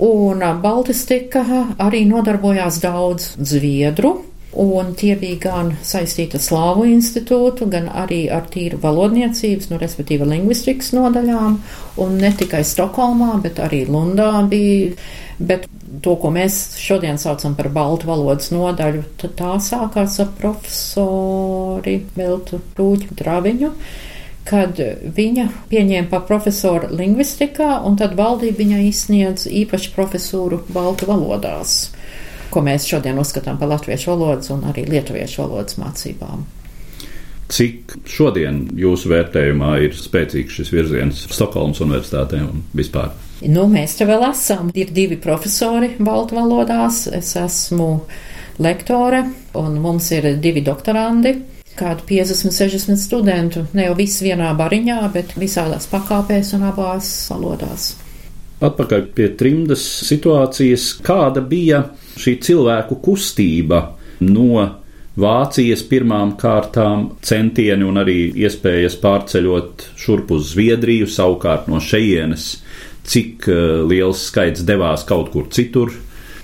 Un 0.03 0.43
Baltistika 0.61 1.45
arī 1.79 2.03
nodarbojās 2.09 2.81
daudz 2.83 3.31
zviedru, 3.39 4.17
Un 4.55 4.93
tie 4.95 5.17
bija 5.19 5.39
gan 5.49 5.73
saistīti 5.83 6.37
ar 6.39 6.43
Slāvu 6.43 6.85
institūtu, 6.87 7.67
gan 7.71 7.89
arī 7.91 8.21
ar 8.31 8.45
tīru 8.51 8.79
valodniecības, 8.83 9.67
nu, 9.71 9.79
respektīvi 9.81 10.27
lingvistikas 10.29 10.93
nodaļām. 10.95 11.57
Un 12.05 12.17
ne 12.21 12.31
tikai 12.39 12.63
Stokholmā, 12.63 13.33
bet 13.43 13.59
arī 13.59 13.83
Lundā 13.89 14.31
bija. 14.47 14.95
Bet 15.35 15.67
to, 15.99 16.13
ko 16.15 16.31
mēs 16.31 16.77
šodien 16.79 17.19
saucam 17.19 17.57
par 17.57 17.67
baltu 17.75 18.07
valodas 18.07 18.53
nodaļu, 18.55 19.03
tad 19.19 19.35
tā 19.35 19.57
sākās 19.59 20.15
ar 20.23 20.31
profesori 20.39 21.97
Veltu 22.15 22.61
Rūģu 22.77 23.17
Draviņu 23.19 23.71
kad 24.45 24.77
viņa 25.17 25.47
pieņēma 25.71 26.07
par 26.11 26.21
profesoru 26.29 26.91
lingvistikā, 26.93 27.79
un 27.81 27.97
tad 27.97 28.13
valdība 28.13 28.61
viņai 28.61 28.83
izsniedz 28.91 29.47
īpašu 29.49 29.95
profesūru 29.95 30.61
baltu 30.69 31.09
valodās 31.09 31.87
ko 32.55 32.63
mēs 32.63 32.87
šodien 32.87 33.19
uzskatām 33.19 33.59
par 33.59 33.73
latviešu 33.73 34.13
valodas 34.13 34.51
un 34.55 34.63
arī 34.71 34.87
lietuviešu 34.87 35.43
valodas 35.43 35.75
mācībām. 35.81 36.45
Cik 37.51 37.99
šodien 38.09 38.63
jūsu 38.79 39.11
vērtējumā 39.11 39.75
ir 39.85 39.93
spēcīgs 39.99 40.55
šis 40.57 40.71
virziens 40.73 41.25
Stokholmas 41.29 41.81
universitātē 41.85 42.39
un 42.41 42.63
vispār? 42.73 43.11
Nu, 43.45 43.67
mēs 43.69 43.97
te 43.99 44.07
vēl 44.07 44.23
esam. 44.31 44.71
Ir 44.73 44.93
divi 44.95 45.19
profesori 45.21 45.91
baltu 45.99 46.39
valodās. 46.39 47.03
Es 47.13 47.35
esmu 47.37 47.89
lektore 48.63 49.25
un 49.59 49.77
mums 49.83 50.09
ir 50.15 50.31
divi 50.41 50.63
doktorandi. 50.65 51.35
Kādu 51.75 52.07
50, 52.07 52.55
60 52.55 52.97
studentu, 52.97 53.65
ne 53.75 53.89
jau 53.89 53.97
visi 53.99 54.29
vienā 54.29 54.53
bariņā, 54.55 55.01
bet 55.13 55.35
visādās 55.35 55.89
pakāpēs 55.91 56.53
un 56.55 56.63
abās 56.71 57.11
valodās. 57.29 57.91
Atpakaļ 58.63 59.05
pie 59.15 59.29
trimdas 59.35 59.83
situācijas, 60.07 60.93
kāda 61.03 61.43
bija 61.43 61.81
šī 62.15 62.37
cilvēku 62.45 63.01
kustība 63.03 63.81
no 64.23 64.63
Vācijas 65.15 65.83
pirmām 65.87 66.33
kārtām 66.39 67.05
centieni 67.23 67.85
un 67.87 68.01
arī 68.01 68.17
iespējas 68.35 68.97
pārceļot 68.99 69.85
šurp 69.99 70.33
uz 70.35 70.49
Zviedriju, 70.51 71.07
savukārt 71.07 71.69
no 71.71 71.79
šejienes, 71.79 72.49
cik 73.07 73.47
eh, 73.47 73.61
liels 73.87 74.25
skaits 74.27 74.65
devās 74.67 75.07
kaut 75.07 75.31
kur 75.31 75.47
citur. 75.55 75.93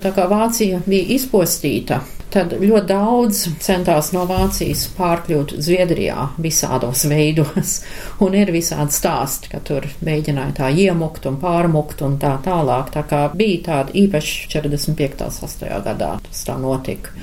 Tā 0.02 0.14
kā 0.16 0.24
Vācija 0.32 0.80
bija 0.88 1.10
izpostīta, 1.18 2.00
tad 2.32 2.56
ļoti 2.58 2.88
daudz 2.90 3.42
centās 3.64 4.12
no 4.16 4.24
Vācijas 4.30 4.86
pārkļūt 4.98 5.56
Zviedrijā 5.62 6.30
visādos 6.42 7.06
veidos, 7.12 7.78
un 8.24 8.38
ir 8.38 8.54
visādi 8.56 8.96
stāsti, 8.96 9.52
ka 9.52 9.62
tur 9.68 9.88
mēģināja 10.06 10.58
tā 10.62 10.72
iemukt 10.72 11.28
un 11.30 11.40
pārmukt 11.42 12.04
un 12.08 12.18
tā 12.22 12.38
tālāk, 12.46 12.94
tā 12.96 13.06
kā 13.08 13.24
bija 13.36 13.64
tāda 13.70 13.98
īpaši 14.04 14.48
45. 14.56 15.26
8. 15.48 15.74
gadā 15.86 16.16
tas 16.28 16.46
tā 16.48 16.58
notika 16.62 17.16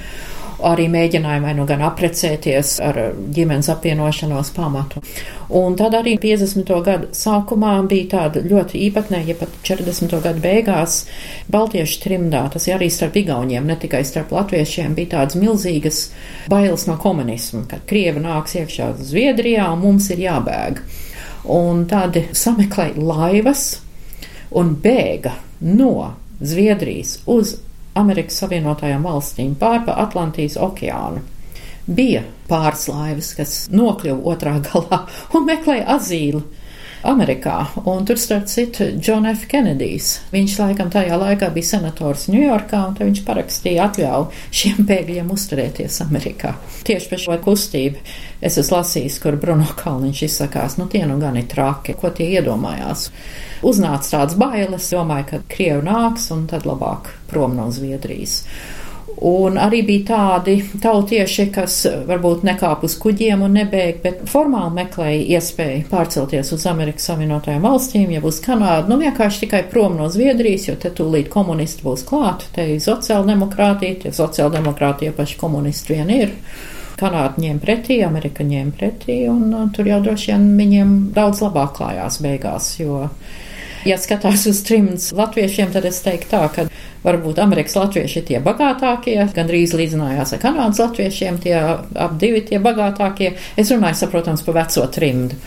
arī 0.64 0.88
mēģināja 0.90 1.42
vai 1.42 1.52
nu 1.54 1.64
gan 1.68 1.82
aprecēties 1.86 2.74
ar 2.82 2.98
ģimenes 3.34 3.68
apvienošanos 3.72 4.50
pamatu. 4.56 5.02
Un 5.54 5.76
tad 5.78 5.94
arī 5.96 6.16
50. 6.20 6.72
gadu 6.84 7.10
sākumā 7.16 7.74
bija 7.88 8.08
tāda 8.16 8.42
ļoti 8.44 8.80
īpatnēja, 8.88 9.30
ja 9.30 9.36
pat 9.38 9.54
40. 9.64 10.18
gadu 10.24 10.42
beigās 10.44 10.98
Baltiešu 11.52 12.02
trimdā, 12.04 12.44
tas 12.52 12.68
arī 12.74 12.90
starp 12.92 13.16
Igauniem, 13.16 13.66
ne 13.68 13.78
tikai 13.80 14.02
starp 14.04 14.34
latviešiem, 14.34 14.96
bija 14.98 15.14
tādas 15.16 15.38
milzīgas 15.40 16.02
bailes 16.50 16.88
no 16.90 16.98
komunismu, 17.00 17.64
ka 17.70 17.80
Krievi 17.88 18.22
nāks 18.24 18.58
iekšā 18.58 18.92
Zviedrijā 18.98 19.70
un 19.72 19.84
mums 19.86 20.10
ir 20.12 20.24
jābēg. 20.26 20.82
Un 21.48 21.86
tādi 21.88 22.26
sameklēja 22.36 22.98
laivas 23.00 23.68
un 24.58 24.74
bēga 24.82 25.38
no 25.64 26.12
Zviedrijas 26.40 27.18
uz 27.26 27.56
Amerikas 27.98 28.38
Savienotajām 28.42 29.04
valstīm 29.06 29.56
pāri 29.58 29.84
pa 29.86 29.98
Atlantijas 30.04 30.58
okeānu. 30.60 31.24
Bija 31.88 32.22
pāris 32.48 32.86
laivas, 32.90 33.32
kas 33.36 33.54
nokļuva 33.72 34.34
otrā 34.34 34.56
galā 34.68 35.04
un 35.34 35.46
meklēja 35.48 35.88
azīli. 35.96 36.42
Amerikā, 37.06 37.56
un 37.86 38.06
tur 38.08 38.18
starp 38.18 38.48
citu 38.50 38.88
John 38.98 39.26
F. 39.30 39.46
Kenedijs. 39.50 40.08
Viņš 40.32 40.56
laikam 40.58 40.90
tajā 40.90 41.18
laikā 41.20 41.50
bija 41.54 41.70
senators 41.72 42.26
Ņujorkā, 42.32 42.80
un 42.88 42.96
viņš 42.98 43.20
parakstīja 43.26 43.86
atļauju 43.88 44.56
šiem 44.60 44.88
bēgļiem 44.88 45.30
uzturēties 45.34 46.00
Amerikā. 46.06 46.54
Tieši 46.88 47.10
par 47.12 47.22
šo 47.22 47.38
kustību 47.44 48.02
es 48.42 48.58
esmu 48.58 48.78
lasījis, 48.78 49.20
kur 49.22 49.38
Bruno 49.40 49.68
Kalniņš 49.78 50.24
izsakās, 50.26 50.78
nu 50.80 50.88
tie 50.90 51.04
nu 51.06 51.20
gan 51.22 51.38
ir 51.38 51.46
traki, 51.50 51.94
ko 51.98 52.10
tie 52.14 52.30
iedomājās 52.38 53.08
uznāca 53.66 54.16
tādas 54.16 54.38
bailes, 54.38 54.90
domāju, 54.94 55.30
ka 55.30 55.44
Krievi 55.54 55.86
nāks 55.86 56.30
un 56.34 56.46
tad 56.50 56.66
labāk 56.68 57.12
prom 57.30 57.56
no 57.58 57.70
Zviedrijas. 57.74 58.42
Un 59.20 59.56
arī 59.58 59.80
bija 59.82 60.04
tādi 60.12 60.60
tautieši, 60.82 61.48
kas 61.50 61.80
varbūt 62.06 62.44
nekāp 62.46 62.84
uz 62.87 62.94
kuģiem 63.02 63.42
un 63.42 63.56
nebēg, 63.58 63.98
bet 64.04 64.20
formāli 64.30 64.76
meklēja 64.76 65.38
iespēju 65.38 65.88
pārcelties 65.90 66.52
uz 66.54 66.66
Amerikas 66.70 67.08
Savienotajām 67.10 67.66
valstīm, 67.66 68.12
ja 68.14 68.22
uz 68.22 68.38
Kanādu, 68.44 68.92
nu 68.92 69.00
vienkārši 69.00 69.42
tikai 69.46 69.64
prom 69.72 69.96
no 69.98 70.06
Zviedrijas, 70.12 70.68
jo 70.68 70.76
te 70.78 70.92
tūlīt 70.94 71.32
komunisti 71.32 71.82
būs 71.87 72.06
klāt, 72.06 72.46
te 72.54 72.68
ir 72.76 72.84
sociāldemokrātija, 72.84 74.04
tie 74.04 74.14
sociāldemokrāti 74.14 75.10
iepaši 75.10 75.40
komunisti 75.40 75.96
vien 75.96 76.14
ir. 76.14 76.38
Kanāda 76.98 77.42
ņēma 77.42 77.62
pretī, 77.62 77.98
Amerika 78.06 78.46
ņēma 78.46 78.78
pretī, 78.78 79.20
un 79.30 79.50
uh, 79.50 79.66
tur 79.75 79.87
jau 79.87 79.98
droši 80.02 80.32
vien 80.32 80.48
viņiem 80.58 80.96
daudz 81.14 81.42
labāk 81.42 81.76
klājās 81.78 82.22
beigās, 82.22 82.72
jo 82.78 83.06
Ja 83.87 83.94
skatās 84.00 84.42
uz 84.50 84.58
trimds 84.66 85.12
latviešiem, 85.14 85.70
tad 85.72 85.87
es 85.88 86.00
teiktu 86.02 86.32
tā, 86.32 86.40
ka 86.52 86.64
varbūt 87.04 87.40
Amerikas 87.42 87.76
latvieši 87.78 88.20
ir 88.20 88.26
tie 88.28 88.40
bagātākie, 88.44 89.16
gandrīz 89.34 89.74
līdzinājās 89.78 90.34
ar 90.34 90.42
Kanādas 90.42 90.80
latviešiem, 90.82 91.40
tie 91.42 91.56
ap 91.58 92.16
divi 92.20 92.42
tie 92.46 92.60
bagātākie. 92.62 93.34
Es 93.56 93.72
runāju, 93.74 94.00
saprotams, 94.02 94.44
par 94.46 94.58
veco 94.60 94.86
trimdu. 94.94 95.38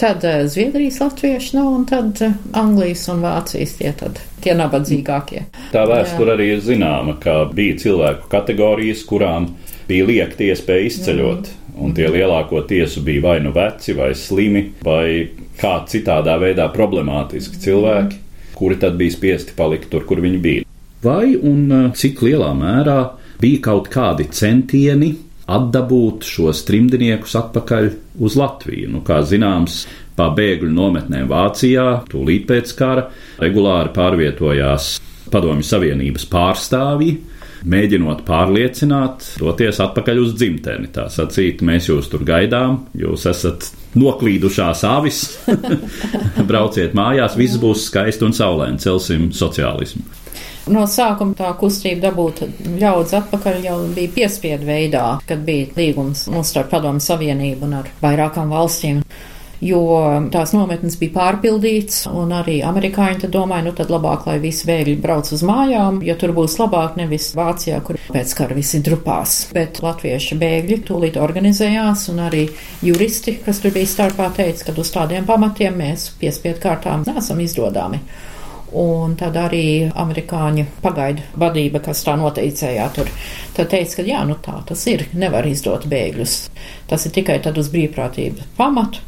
Tad 0.00 0.26
uh, 0.26 0.42
Zviedrijas 0.50 1.00
latvieši 1.02 1.56
nav, 1.58 1.72
un 1.74 1.86
tad 1.90 2.22
uh, 2.24 2.36
Anglijas 2.58 3.06
un 3.12 3.24
Vācijas 3.24 3.76
tie 3.78 3.94
tad 3.96 4.20
tie 4.40 4.54
nabadzīgākie. 4.56 5.44
Tā 5.74 5.84
vēsture 5.88 6.34
arī 6.36 6.54
ir 6.54 6.62
zināma, 6.64 7.16
ka 7.20 7.42
bija 7.54 7.76
cilvēku 7.82 8.30
kategorijas, 8.32 9.04
kurām 9.08 9.50
bija 9.90 10.06
liekta 10.08 10.46
iespēja 10.48 10.88
izceļot. 10.88 11.50
Mm. 11.50 11.56
Un 11.80 11.92
tie 11.96 12.08
lielāko 12.12 12.60
tiesu 12.68 13.00
bija 13.04 13.22
vai 13.28 13.36
nu 13.44 13.52
veci, 13.56 13.94
vai 13.96 14.10
slimi, 14.18 14.66
vai 14.84 15.30
kā 15.60 15.78
citādā 15.88 16.34
veidā 16.40 16.66
problemātiski 16.74 17.60
cilvēki, 17.62 18.18
kuri 18.56 18.80
tad 18.80 18.98
bija 19.00 19.14
spiesti 19.14 19.56
palikt 19.56 19.88
tur, 19.92 20.04
kur 20.08 20.20
viņi 20.24 20.42
bija. 20.42 20.69
Vai 21.00 21.32
un 21.32 21.70
uh, 21.72 21.88
cik 21.96 22.20
lielā 22.26 22.50
mērā 22.52 22.98
bija 23.40 23.62
kaut 23.70 23.88
kādi 23.92 24.26
centieni 24.36 25.14
atdabūt 25.50 26.26
šos 26.28 26.60
trimdniekus 26.68 27.38
atpakaļ 27.40 27.88
uz 28.20 28.36
Latviju? 28.36 28.90
Nu, 28.92 29.00
kā 29.06 29.22
zināms, 29.24 29.86
pa 30.18 30.28
bēgļu 30.36 30.68
nometnēm 30.76 31.30
Vācijā, 31.30 31.86
tūlīt 32.10 32.44
pēc 32.50 32.74
kara, 32.76 33.06
regulāri 33.40 33.94
pārvietojās 33.96 34.98
Padomju 35.32 35.64
Savienības 35.64 36.28
pārstāvji, 36.28 37.16
mēģinot 37.64 38.20
pārliecināt, 38.28 39.24
doties 39.40 39.80
atpakaļ 39.80 40.20
uz 40.20 40.36
dzimteni. 40.36 40.92
Tā 40.92 41.08
sacīt, 41.12 41.64
mēs 41.64 41.88
jūs 41.88 42.12
tur 42.12 42.28
gaidām, 42.28 42.82
jūs 42.92 43.24
esat 43.30 43.70
noklīdušās 43.96 44.84
avis, 44.90 45.24
brauciet 46.50 46.92
mājās, 46.98 47.40
viss 47.40 47.60
būs 47.62 47.88
skaisti 47.88 48.28
un 48.28 48.36
saulēni, 48.36 48.84
celsim 48.84 49.30
sociālismu. 49.32 50.19
No 50.70 50.84
sākuma 50.86 51.34
tā 51.38 51.50
kustība 51.58 52.08
dabūt 52.08 52.44
ļaudis 52.78 53.16
atpakaļ 53.18 53.60
jau 53.66 53.76
bija 53.96 54.14
piespiedu 54.14 54.68
veidā, 54.68 55.04
kad 55.26 55.42
bija 55.46 55.72
līgums 55.76 56.28
starp 56.46 56.70
Padomu 56.70 57.02
Savienību 57.02 57.66
un 57.66 57.78
ar 57.80 57.92
vairākām 58.04 58.54
valstīm 58.54 59.02
jo 59.60 59.80
tās 60.32 60.54
nometnes 60.56 60.96
bija 61.00 61.14
pārpildīts, 61.14 62.04
un 62.08 62.32
arī 62.34 62.58
amerikāņi 62.66 63.24
tad 63.24 63.34
domāja, 63.34 63.66
nu 63.68 63.74
tad 63.76 63.92
labāk, 63.92 64.26
lai 64.28 64.38
visi 64.42 64.66
bēgļi 64.68 64.96
brauc 65.02 65.30
uz 65.36 65.44
mājām, 65.46 66.00
jo 66.04 66.16
tur 66.20 66.32
būs 66.36 66.56
labāk 66.60 66.96
nevis 67.00 67.30
Vācijā, 67.36 67.80
kur 67.84 68.00
pēc 68.10 68.34
kara 68.38 68.56
visi 68.56 68.80
drupās. 68.84 69.36
Bet 69.54 69.82
latviešu 69.84 70.40
bēgļi 70.40 70.80
tūlīt 70.88 71.20
organizējās, 71.20 72.08
un 72.12 72.24
arī 72.28 72.46
juristi, 72.86 73.36
kas 73.44 73.60
tur 73.62 73.76
bija 73.76 73.90
starpā, 73.90 74.30
teica, 74.36 74.70
ka 74.70 74.76
uz 74.80 74.92
tādiem 74.96 75.28
pamatiem 75.28 75.76
mēs 75.82 76.10
piespiedu 76.20 76.62
kārtām 76.64 77.04
nesam 77.08 77.40
izdodami. 77.44 78.00
Un 78.78 79.16
tad 79.18 79.34
arī 79.34 79.90
amerikāņu 79.90 80.66
pagaidu 80.82 81.24
vadība, 81.42 81.80
kas 81.82 82.04
tā 82.06 82.14
noteicējā 82.20 82.86
tur, 82.94 83.10
tad 83.56 83.70
teica, 83.72 83.96
ka 83.98 84.04
jā, 84.06 84.20
nu 84.28 84.36
tā 84.42 84.60
tas 84.68 84.84
ir, 84.86 85.08
nevar 85.18 85.48
izdot 85.50 85.88
bēgļus. 85.90 86.36
Tas 86.90 87.06
ir 87.06 87.14
tikai 87.18 87.40
tad 87.42 87.58
uz 87.58 87.70
brīvprātību 87.72 88.52
pamatu. 88.58 89.02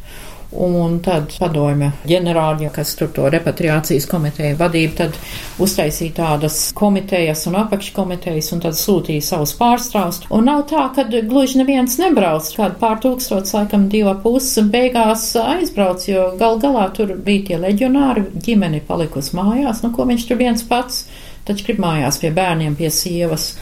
Un 0.53 0.99
tad 1.01 1.33
padomja 1.41 1.93
ģenerāļi, 2.05 2.69
kas 2.75 2.93
tur 2.99 3.09
to 3.17 3.29
repatriācijas 3.33 4.05
komiteju 4.11 4.59
vadīja, 4.61 4.91
tad 4.99 5.17
uztaisīja 5.63 6.17
tādas 6.19 6.59
komitejas 6.77 7.47
un 7.49 7.57
apakškomitejas 7.63 8.53
un 8.53 8.61
tad 8.67 8.77
sūtīja 8.77 9.25
savus 9.25 9.55
pārstāvus. 9.57 10.21
Un 10.29 10.45
nav 10.51 10.67
tā, 10.69 10.85
ka 10.93 11.07
gluži 11.09 11.63
neviens 11.63 11.97
nebrauc, 12.03 12.51
kāda 12.59 12.77
pār 12.83 13.01
tūkstots, 13.01 13.57
laikam 13.57 13.89
diva 13.93 14.15
puses 14.21 14.69
beigās 14.73 15.31
aizbrauc, 15.41 16.05
jo 16.09 16.29
gal 16.41 16.61
galā 16.61 16.89
tur 16.97 17.17
bija 17.17 17.49
tie 17.49 17.61
leģionāri, 17.65 18.29
ģimeni 18.45 18.85
palikus 18.87 19.33
mājās, 19.37 19.81
nu 19.87 19.93
ko 19.97 20.05
viņš 20.11 20.29
tur 20.29 20.43
viens 20.43 20.69
pats 20.69 21.07
taču 21.49 21.69
grib 21.69 21.81
mājās 21.83 22.21
pie 22.23 22.31
bērniem, 22.35 22.77
pie 22.79 22.91
sievas. 22.93 23.53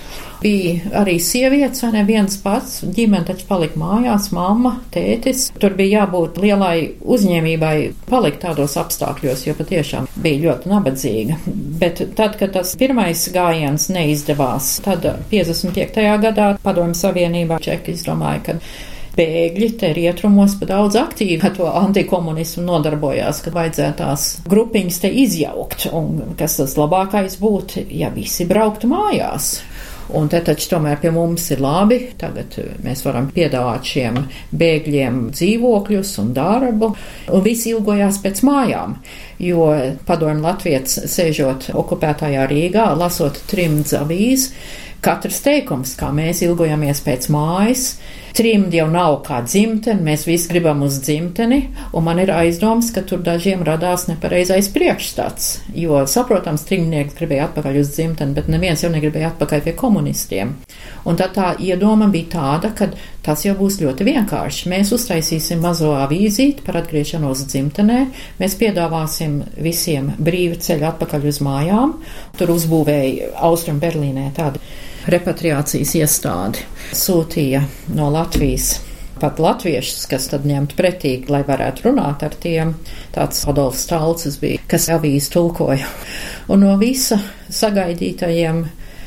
Bija 0.40 1.02
arī 1.02 1.18
sievietes, 1.20 1.82
vai 1.84 1.90
ne 1.98 2.02
viens 2.08 2.38
pats, 2.40 2.78
ģimene 2.96 3.26
taču 3.28 3.44
palika 3.48 3.76
mājās, 3.80 4.30
mamma, 4.32 4.78
tētis. 4.94 5.50
Tur 5.60 5.74
bija 5.76 6.00
jābūt 6.00 6.40
lielai 6.40 6.76
uzņēmībai 7.04 7.74
palikt 8.08 8.40
tādos 8.46 8.78
apstākļos, 8.80 9.44
jo 9.48 9.56
patiešām 9.58 10.08
bija 10.16 10.46
ļoti 10.46 10.72
nabadzīga. 10.72 11.36
Bet 11.82 12.00
tad, 12.16 12.38
kad 12.40 12.54
tas 12.56 12.72
pirmais 12.80 13.26
gājiens 13.34 13.90
neizdevās, 13.92 14.78
tad 14.86 15.04
55. 15.32 16.00
gadā 16.24 16.54
Padomju 16.64 16.96
Savienībā 16.96 17.60
Čeki 17.60 17.98
izdomāja, 17.98 18.40
ka 18.48 18.58
bēgļi 19.16 19.70
te 19.80 19.92
rietrumos 19.96 20.56
pa 20.60 20.68
daudz 20.70 20.98
aktīvi 21.00 21.40
ar 21.46 21.54
to 21.56 21.68
antikomunismu 21.82 22.64
nodarbojās, 22.66 23.42
ka 23.44 23.54
vajadzētu 23.54 23.98
tās 24.02 24.28
grupiņas 24.50 25.00
te 25.02 25.12
izjaukt, 25.24 25.88
un 25.92 26.36
kas 26.38 26.60
tas 26.60 26.76
labākais 26.78 27.38
būtu, 27.40 27.86
ja 27.94 28.12
visi 28.14 28.48
brauktu 28.48 28.90
mājās. 28.90 29.56
Un 30.10 30.26
te 30.26 30.40
taču 30.42 30.72
tomēr 30.72 30.98
pie 30.98 31.12
mums 31.14 31.44
ir 31.54 31.60
labi. 31.62 32.00
Tagad 32.18 32.56
mēs 32.82 33.04
varam 33.06 33.28
piedāvāt 33.30 33.86
šiem 33.86 34.16
bēgļiem 34.58 35.20
dzīvokļus 35.36 36.12
un 36.22 36.32
darbu, 36.34 36.88
un 37.30 37.44
visi 37.44 37.70
ilgojās 37.70 38.18
pēc 38.24 38.42
mājām. 38.46 38.96
Jo 39.38 39.68
padomju 40.08 40.42
Latvijas 40.42 40.98
sēžot 41.12 41.70
okupētajā 41.78 42.48
Rīgā, 42.50 42.88
lasot 42.98 43.38
trimdz 43.50 43.94
avīzi, 44.00 44.50
katrs 45.04 45.40
teikums, 45.46 45.94
kā 46.00 46.10
mēs 46.14 46.42
ilgojamies 46.44 47.04
pēc 47.06 47.30
mājas, 47.32 47.92
Trimdi 48.36 48.78
jau 48.78 48.86
nav 48.90 49.16
kā 49.26 49.40
dzimtene, 49.42 50.02
mēs 50.06 50.22
visi 50.28 50.50
gribam 50.52 50.84
uz 50.86 51.00
dzimteni, 51.02 51.60
un 51.96 52.04
man 52.06 52.20
ir 52.22 52.30
aizdoms, 52.30 52.92
ka 52.94 53.02
tur 53.06 53.22
dažiem 53.26 53.64
radās 53.66 54.06
nepareizais 54.06 54.70
priekšstats, 54.74 55.48
jo, 55.74 55.98
saprotams, 56.10 56.62
trimdnieks 56.68 57.16
gribēja 57.18 57.48
atpakaļ 57.48 57.80
uz 57.82 57.90
dzimteni, 57.96 58.36
bet 58.36 58.50
neviens 58.52 58.84
jau 58.84 58.90
negribēja 58.92 59.32
atpakaļ 59.32 59.64
pie 59.66 59.74
komunistiem. 59.78 60.54
Un 61.08 61.18
tad 61.18 61.34
tā 61.34 61.48
iedoma 61.58 62.06
bija 62.12 62.30
tāda, 62.36 62.70
ka 62.76 62.90
tas 63.24 63.42
jau 63.44 63.56
būs 63.58 63.80
ļoti 63.82 64.06
vienkārši. 64.06 64.68
Mēs 64.70 64.92
uztaisīsim 64.94 65.62
mazo 65.64 65.90
avīzīti 65.98 66.64
par 66.66 66.80
atgriešanos 66.82 67.46
dzimtenē, 67.50 68.04
mēs 68.40 68.56
piedāvāsim 68.60 69.40
visiem 69.58 70.12
brīvu 70.20 70.60
ceļu 70.60 70.86
atpakaļ 70.92 71.26
uz 71.32 71.42
mājām, 71.44 71.98
tur 72.38 72.54
uzbūvēja 72.54 73.34
Austrum 73.48 73.82
Berlīnē 73.82 74.30
tādu 74.36 74.62
repatriācijas 75.08 75.96
iestādi 76.00 76.64
sūtīja 76.96 77.64
no 77.96 78.10
Latvijas 78.12 78.80
pat 79.20 79.38
latviešus, 79.38 80.06
kas 80.08 80.30
tad 80.32 80.46
ņemtu 80.48 80.76
pretī, 80.78 81.12
lai 81.28 81.42
varētu 81.44 81.90
runāt 81.90 82.24
ar 82.24 82.34
tiem. 82.40 82.72
Tāds 83.14 83.42
Adolfs 83.48 83.84
Stalcis 83.84 84.38
bija, 84.40 84.62
kas 84.70 84.88
avīzi 84.92 85.28
tulkoja. 85.34 85.88
Un 86.48 86.64
no 86.64 86.72
visa 86.80 87.20
sagaidītajiem, 87.52 88.64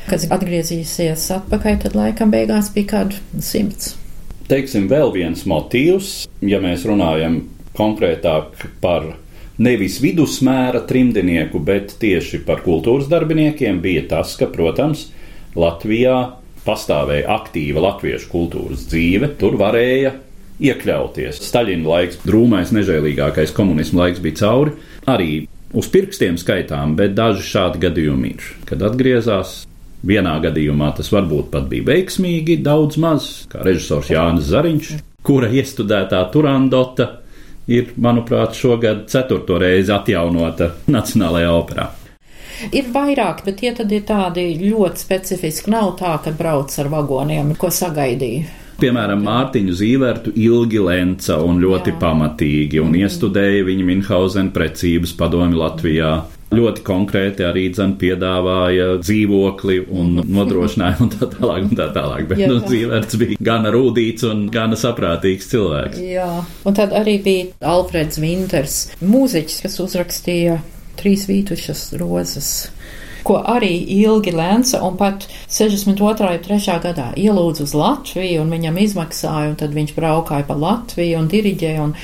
kas 0.10 0.28
atgriezīsies 0.34 1.26
atpakaļ, 1.40 1.80
tad 1.88 1.98
laikam 1.98 2.34
beigās 2.34 2.70
bija 2.76 2.92
kādu 2.94 3.42
simts. 3.42 3.96
Teiksim, 4.52 4.86
vēl 4.92 5.14
viens 5.16 5.46
motīvs, 5.50 6.28
ja 6.46 6.60
mēs 6.62 6.86
runājam 6.86 7.42
konkrētāk 7.74 8.68
par 8.84 9.16
nevis 9.64 10.00
vidusmēra 10.04 10.84
trimdinieku, 10.90 11.62
bet 11.64 11.96
tieši 12.02 12.44
par 12.46 12.62
kultūras 12.66 13.10
darbiniekiem, 13.10 13.80
bija 13.82 14.06
tas, 14.12 14.36
ka, 14.38 14.50
protams, 14.52 15.08
Latvijā 15.60 16.18
pastāvēja 16.63 17.30
aktīva 17.36 17.84
latviešu 17.84 18.30
kultūras 18.32 18.86
dzīve, 18.89 19.34
tur 19.39 19.58
varēja 19.60 20.13
iekļauties. 20.63 21.42
Staļina 21.44 21.89
laiks, 21.89 22.22
drūmais, 22.24 22.72
nežēlīgākais 22.76 23.54
komunisma 23.56 24.06
laiks 24.06 24.24
bija 24.24 24.42
cauri. 24.44 24.76
Arī 25.10 25.32
uz 25.76 25.89
pirkstiem 25.92 26.38
skaitām, 26.39 26.96
bet 27.00 27.16
daži 27.18 27.46
šādi 27.48 27.82
gadījumi 27.84 28.36
ir. 28.36 28.52
Kad 28.70 28.86
atgriezās, 28.89 29.63
vienā 30.06 30.38
gadījumā 30.44 30.94
tas 30.98 31.10
varbūt 31.13 31.50
pat 31.54 31.68
bija 31.72 31.89
veiksmīgi, 31.92 32.62
daudz 32.63 33.00
maz, 33.02 33.32
kā 33.52 33.63
režisors 33.66 34.12
Jānis 34.13 34.52
Zariņš, 34.52 34.94
kura 35.24 35.50
iestudētā 35.52 36.22
Turandota 36.34 37.10
ir, 37.72 37.94
manuprāt, 37.96 38.58
šogad 38.60 39.06
ceturto 39.12 39.60
reizi 39.62 39.94
atjaunota 39.96 40.74
Nacionālajā 40.92 41.52
operā. 41.56 41.89
Ir 42.72 42.92
vairāk, 42.94 43.44
bet 43.46 43.62
tie 43.62 43.74
tad 43.76 43.92
ir 43.92 44.04
tādi 44.08 44.50
ļoti 44.62 45.06
specifiski. 45.06 45.72
Nav 45.74 45.96
tā, 46.02 46.18
ka 46.24 46.36
brauc 46.36 46.74
ar 46.80 46.92
vagoniem, 46.94 47.56
ko 47.60 47.72
sagaidīja. 47.74 48.60
Piemēram, 48.84 49.22
Mārtiņu 49.24 49.74
Zīvertu 49.78 50.34
ilgi 50.36 50.82
lenca 50.82 51.38
un 51.46 51.62
ļoti 51.62 51.94
Jā. 51.94 52.00
pamatīgi, 52.02 52.82
un 52.84 52.96
iestudēja 52.98 53.63
viņa 53.68 53.86
Minhausen 53.88 54.50
precības 54.56 55.13
padomi 55.20 55.60
Latvijā 55.60 56.16
ļoti 56.54 56.84
konkrēti 56.86 57.46
arī 57.48 57.68
dzan, 57.74 57.96
piedāvāja 58.02 58.98
dzīvokli 59.02 59.80
un 59.94 60.20
nodrošinājumu 60.22 61.08
un 61.08 61.13
tā 61.13 61.30
tālāk. 61.32 61.70
Un 61.70 61.80
tā 61.80 61.88
tālāk. 61.96 62.28
Bet 62.30 62.44
jā, 62.44 62.50
nu, 62.52 62.60
dzīvērts 62.66 63.20
bija 63.22 63.39
gana 63.44 63.72
rūdīts 63.74 64.28
un 64.30 64.46
gana 64.54 64.78
saprātīgs 64.80 65.50
cilvēks. 65.54 66.04
Jā, 66.04 66.30
un 66.68 66.78
tad 66.78 66.94
arī 66.98 67.18
bija 67.24 67.74
Alfreds 67.74 68.22
Vinters, 68.22 68.78
mūziķis, 69.02 69.63
kas 69.66 69.80
uzrakstīja 69.84 70.60
trīs 71.00 71.28
vītušas 71.30 71.92
rozes 72.02 72.54
ko 73.24 73.40
arī 73.48 73.72
ilgi 74.02 74.34
lēca, 74.36 74.82
un 74.84 74.98
pat 75.00 75.28
62. 75.48 75.96
un 76.28 76.42
3. 76.44 76.78
gadā 76.84 77.10
ielūdza 77.20 77.66
uz 77.68 77.74
Latviju, 77.78 78.44
un 78.44 78.52
viņam 78.54 78.80
izmaksāja, 78.84 79.54
un 79.54 79.58
tad 79.60 79.76
viņš 79.76 79.96
braukāja 79.96 80.48
pa 80.48 80.58
Latviju 80.60 81.22
un 81.22 81.30
diriģēja. 81.32 81.88
Un 81.88 81.96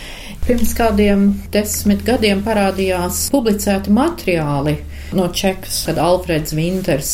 pirms 0.50 0.72
kādiem 0.74 1.26
desmit 1.54 2.00
gadiem 2.02 2.40
parādījās 2.42 3.28
publicēti 3.30 3.92
materiāli 3.94 4.80
no 5.14 5.28
Čekas, 5.30 5.84
kad 5.86 6.00
Alfreds 6.02 6.56
Vinters 6.58 7.12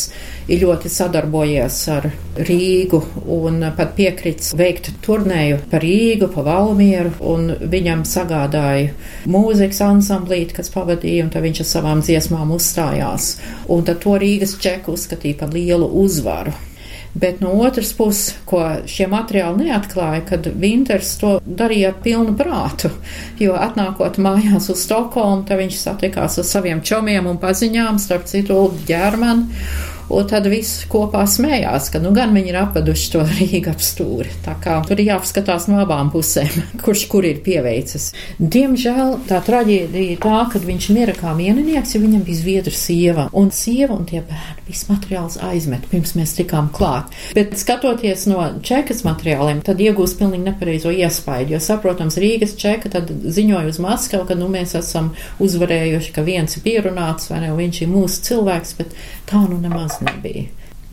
ir 0.48 0.62
ļoti 0.62 0.88
sadarbojies 0.92 1.76
ar 1.92 2.06
Rīgu 2.48 3.02
un 3.36 3.60
pat 3.76 3.92
piekrits 3.98 4.54
veikt 4.56 4.88
turnēju 5.04 5.58
pa 5.68 5.80
Rīgu, 5.82 6.30
pa 6.32 6.46
Valmieru, 6.46 7.12
un 7.28 7.50
viņam 7.76 8.06
sagādāja 8.08 8.94
mūzikas 9.28 9.82
ansamblīti, 9.84 10.56
kas 10.56 10.72
pavadīja, 10.72 11.26
un 11.26 11.34
tad 11.34 11.44
viņš 11.44 11.60
ar 11.66 11.68
savām 11.74 12.00
dziesmām 12.06 12.56
uzstājās. 12.56 13.34
Un 13.68 13.84
tad 13.84 14.00
to 14.06 14.16
Rīgas 14.22 14.56
čeku 14.64 14.96
uzskatīja 14.96 15.42
par 15.44 15.52
lielu 15.52 15.92
uzvaru. 16.06 16.56
Bet 17.16 17.40
no 17.40 17.54
otras 17.64 17.94
puses, 17.96 18.34
ko 18.44 18.60
šie 18.84 19.06
materiāli 19.08 19.70
neatklāja, 19.70 20.20
kad 20.28 20.48
Winters 20.60 21.14
to 21.20 21.30
darīja 21.46 21.94
ar 21.94 22.00
pilnu 22.04 22.34
prātu, 22.36 22.90
jo 23.40 23.56
atnākot 23.56 24.18
mājās 24.20 24.68
uz 24.74 24.82
Stokholmu, 24.84 25.46
tad 25.48 25.62
viņš 25.62 25.78
satikās 25.80 26.36
ar 26.42 26.48
saviem 26.48 26.82
čomiem 26.84 27.28
un 27.30 27.40
paziņām, 27.40 28.00
starp 28.02 28.28
citu, 28.28 28.58
Ģermanu 28.88 29.48
Un 30.06 30.26
tad 30.30 30.46
viss 30.46 30.84
kopā 30.90 31.24
smējās, 31.26 31.88
ka 31.90 31.98
nu 32.02 32.12
gan 32.14 32.34
viņi 32.36 32.52
ir 32.52 32.58
apveduši 32.60 33.08
to 33.14 33.24
Rīga 33.40 33.72
ap 33.74 33.82
stūri. 33.82 34.30
Tā 34.44 34.54
kā 34.62 34.78
tur 34.86 35.00
ir 35.02 35.10
jāpaskatās 35.10 35.66
no 35.70 35.80
abām 35.82 36.12
pusēm, 36.14 36.52
kurš 36.84 37.06
kur 37.10 37.26
ir 37.26 37.40
pieveicis. 37.46 38.12
Diemžēl 38.38 39.16
tā 39.26 39.40
traģēdija 39.46 40.14
ir 40.14 40.20
tā, 40.22 40.44
ka 40.52 40.62
viņš 40.62 40.88
mira 40.94 41.16
kā 41.16 41.34
vieninieks, 41.38 41.96
ja 41.96 42.02
viņam 42.02 42.22
bija 42.26 42.40
zviedru 42.42 42.74
sieva. 42.76 43.26
Un 43.36 43.50
sieva 43.54 43.96
un 43.96 44.06
tie 44.06 44.22
bērni, 44.22 44.66
viss 44.68 44.86
materiāls 44.90 45.40
aizmet, 45.42 45.88
pirms 45.90 46.14
mēs 46.18 46.36
tikām 46.38 46.70
klāt. 46.74 47.10
Bet 47.34 47.56
skatoties 47.58 48.28
no 48.30 48.46
čekas 48.66 49.02
materiāliem, 49.06 49.64
tad 49.66 49.82
iegūst 49.82 50.20
pilnīgi 50.20 50.46
nepareizo 50.46 50.94
iespaidu, 50.94 51.56
jo 51.56 51.62
saprotams, 51.62 52.18
Rīgas 52.22 52.54
čeka 52.60 52.92
tad 52.94 53.10
ziņoja 53.10 53.74
uz 53.74 53.82
Maskavu, 53.82 54.26
ka 54.28 54.38
nu 54.38 54.48
mēs 54.52 54.76
esam 54.78 55.12
uzvarējuši, 55.42 56.14
ka 56.14 56.24
viens 56.26 56.56
ir 56.56 56.64
pierunāts 56.64 57.30
vai 57.30 57.42
ne, 57.42 57.52
viņš 57.56 57.82
ir 57.82 57.92
mūsu 57.92 58.22
cilvēks, 58.30 58.76
bet 58.78 58.94
tā 59.26 59.42
nu 59.44 59.58
nemaz 59.60 59.95
tas 59.96 60.14
nebija. 60.14 60.44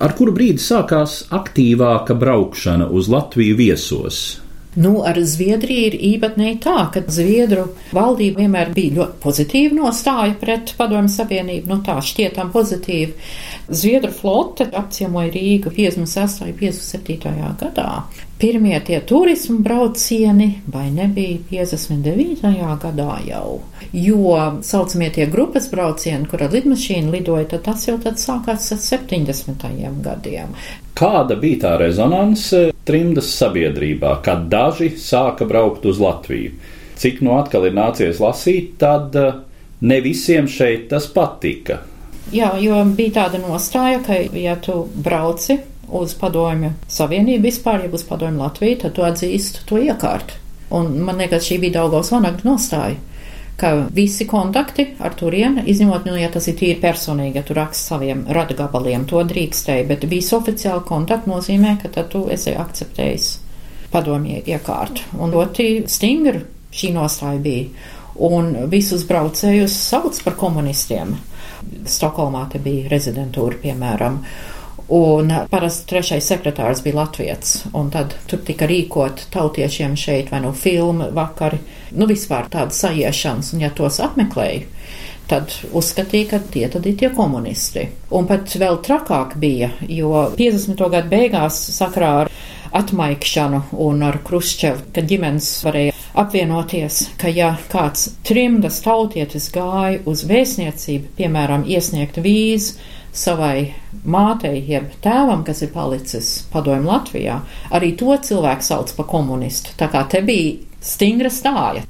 Ar 0.03 0.15
kuru 0.17 0.33
brīdi 0.35 0.59
sākās 0.59 1.23
aktīvāka 1.31 2.15
braukšana 2.19 2.89
uz 2.91 3.09
Latviju 3.09 3.55
viesos? 3.55 4.23
Nu, 4.75 5.03
ar 5.05 5.19
Zviedriju 5.21 5.89
ir 5.91 5.95
īpatnēji 6.15 6.55
tā, 6.63 6.87
ka 6.93 7.03
Zviedru 7.13 7.67
valdība 7.93 8.41
vienmēr 8.41 8.71
bija 8.73 8.95
ļoti 8.95 9.19
pozitīva 9.21 9.77
nostāja 9.77 10.33
pret 10.41 10.73
Padomju 10.79 11.13
Savienību, 11.13 11.69
nu 11.69 11.77
tā 11.85 11.99
šķietam 12.01 12.49
pozitīvi. 12.55 13.13
Zviedru 13.69 14.09
flote 14.17 14.65
apciemoja 14.73 15.29
Rīgu 15.35 15.75
56. 15.77 16.41
un 16.47 16.57
57. 16.57 17.35
gadā. 17.61 17.89
Pirmie 18.43 18.79
tie 18.83 18.99
turismu 18.99 19.59
braucieni 19.59 20.61
vai 20.67 20.89
nebija 20.91 21.37
59. 21.51 22.41
gadā 22.81 23.13
jau, 23.23 23.61
jo 23.95 24.33
saucamie 24.59 25.07
tie 25.15 25.29
grupas 25.31 25.69
braucieni, 25.71 26.27
kur 26.27 26.43
ar 26.43 26.51
lidmašīnu 26.51 27.13
lidoja, 27.15 27.45
tad 27.53 27.63
tas 27.69 27.87
jau 27.87 27.95
tad 28.03 28.19
sākās 28.19 28.67
ar 28.75 28.83
70. 28.83 29.63
gadiem. 30.03 30.51
Kāda 30.91 31.39
bija 31.39 31.61
tā 31.63 31.73
rezonance 31.85 32.65
trimdas 32.83 33.31
sabiedrībā, 33.31 34.17
kad 34.27 34.49
daži 34.51 34.91
sāka 34.99 35.47
braukt 35.47 35.87
uz 35.87 36.03
Latviju? 36.03 36.51
Cik 36.99 37.23
no 37.23 37.39
atkal 37.39 37.71
ir 37.71 37.79
nācies 37.79 38.19
lasīt, 38.19 38.75
tad 38.83 39.15
eh, 39.15 39.39
ne 39.87 40.03
visiem 40.03 40.51
šeit 40.51 40.89
tas 40.91 41.07
patika. 41.07 41.85
Jā, 42.35 42.57
jo 42.59 42.83
bija 42.91 43.21
tāda 43.23 43.39
nostāja, 43.39 44.03
ka, 44.03 44.19
ja 44.35 44.59
tu 44.59 44.83
brauci 44.95 45.63
uz 45.99 46.15
padomju 46.19 46.73
savienību 46.91 47.47
vispār, 47.47 47.85
ja 47.85 47.93
uz 47.93 48.05
padomju 48.07 48.41
Latviju, 48.43 48.79
tad 48.83 48.95
tu 48.97 49.05
atzīsti 49.05 49.65
to 49.69 49.81
iekārtu. 49.81 50.39
Un 50.73 50.95
man 51.05 51.19
liekas, 51.21 51.45
šī 51.45 51.59
bija 51.61 51.79
Daugavas 51.79 52.09
vanagta 52.13 52.47
nostāja, 52.47 52.97
ka 53.61 53.73
visi 53.93 54.25
kontakti 54.27 54.87
ar 54.99 55.13
turieni, 55.17 55.63
izņemot, 55.69 56.07
nu, 56.09 56.15
ja 56.17 56.31
tas 56.33 56.47
ir 56.49 56.57
tīri 56.57 56.79
personīgi, 56.81 57.37
ja 57.37 57.45
tu 57.45 57.55
raksti 57.57 57.91
saviem 57.91 58.25
radgabaliem, 58.33 59.05
to 59.09 59.21
drīkstēji, 59.29 59.85
bet 59.91 60.07
visi 60.09 60.33
oficiāli 60.35 60.85
kontakti 60.87 61.29
nozīmē, 61.29 61.77
ka 61.81 61.93
tad 61.93 62.09
tu 62.15 62.25
esi 62.33 62.55
akceptējis 62.57 63.29
padomju 63.93 64.41
iekārtu. 64.49 65.05
Un 65.21 65.35
ļoti 65.35 65.67
stingri 65.91 66.41
šī 66.73 66.93
nostāja 66.95 67.41
bija. 67.43 67.91
Un 68.23 68.51
visus 68.69 69.05
braucējus 69.09 69.75
sauc 69.87 70.17
par 70.25 70.35
komunistiem. 70.37 71.15
Stokholmā 71.89 72.43
te 72.51 72.61
bija 72.61 72.89
rezidentūra, 72.91 73.57
piemēram. 73.63 74.19
Un 74.91 75.31
parasti 75.49 75.87
trešais 75.87 76.25
sekretārs 76.27 76.81
bija 76.83 76.97
Latvijas, 76.97 77.63
un 77.73 77.87
tad 77.93 78.15
tur 78.27 78.41
tika 78.43 78.67
rīkot 78.67 79.27
tautiešiem 79.31 79.95
šeit 79.95 80.31
vai 80.31 80.41
nu 80.43 80.51
no 80.51 80.57
filmu 80.57 81.07
vakari, 81.15 81.61
nu 81.95 82.07
vispār 82.09 82.49
tādas 82.51 82.81
sajiešanas, 82.83 83.53
un 83.55 83.63
ja 83.63 83.71
tos 83.71 84.01
apmeklēju, 84.03 84.67
tad 85.31 85.55
uzskatīja, 85.71 86.29
ka 86.33 86.41
tie 86.51 86.67
tad 86.69 86.85
ir 86.89 86.97
tie 86.99 87.09
komunisti. 87.15 87.87
Un 88.11 88.27
pat 88.27 88.57
vēl 88.59 88.81
trakāk 88.83 89.37
bija, 89.39 89.71
jo 89.87 90.27
50. 90.35 90.75
gadu 90.91 91.09
beigās 91.15 91.61
sakrā 91.77 92.11
ar 92.25 92.31
atmaikšanu 92.73 93.61
un 93.85 94.03
ar 94.03 94.19
Kruščevu, 94.25 94.89
kad 94.93 95.07
ģimenes 95.07 95.47
varēja 95.63 95.93
apvienoties, 96.19 97.05
ka 97.21 97.31
ja 97.31 97.53
kāds 97.71 98.09
trimdas 98.27 98.81
tautietis 98.83 99.47
gāja 99.53 100.01
uz 100.09 100.25
vēstniecību, 100.29 101.13
piemēram, 101.17 101.63
iesniegt 101.69 102.19
vīzu 102.21 102.81
savai 103.13 103.73
mātei, 104.09 104.57
jeb 104.67 104.89
tēvam, 105.03 105.43
kas 105.45 105.61
ir 105.63 105.71
palicis 105.73 106.33
padomju 106.53 106.89
Latvijā, 106.89 107.39
arī 107.73 107.93
to 107.97 108.15
cilvēku 108.17 108.65
sauc 108.65 108.93
par 108.97 109.07
komunistu. 109.09 109.75
Tā 109.77 109.89
kā 109.93 110.03
te 110.09 110.23
bija 110.25 110.57
stingra 110.83 111.31
stāja. 111.31 111.85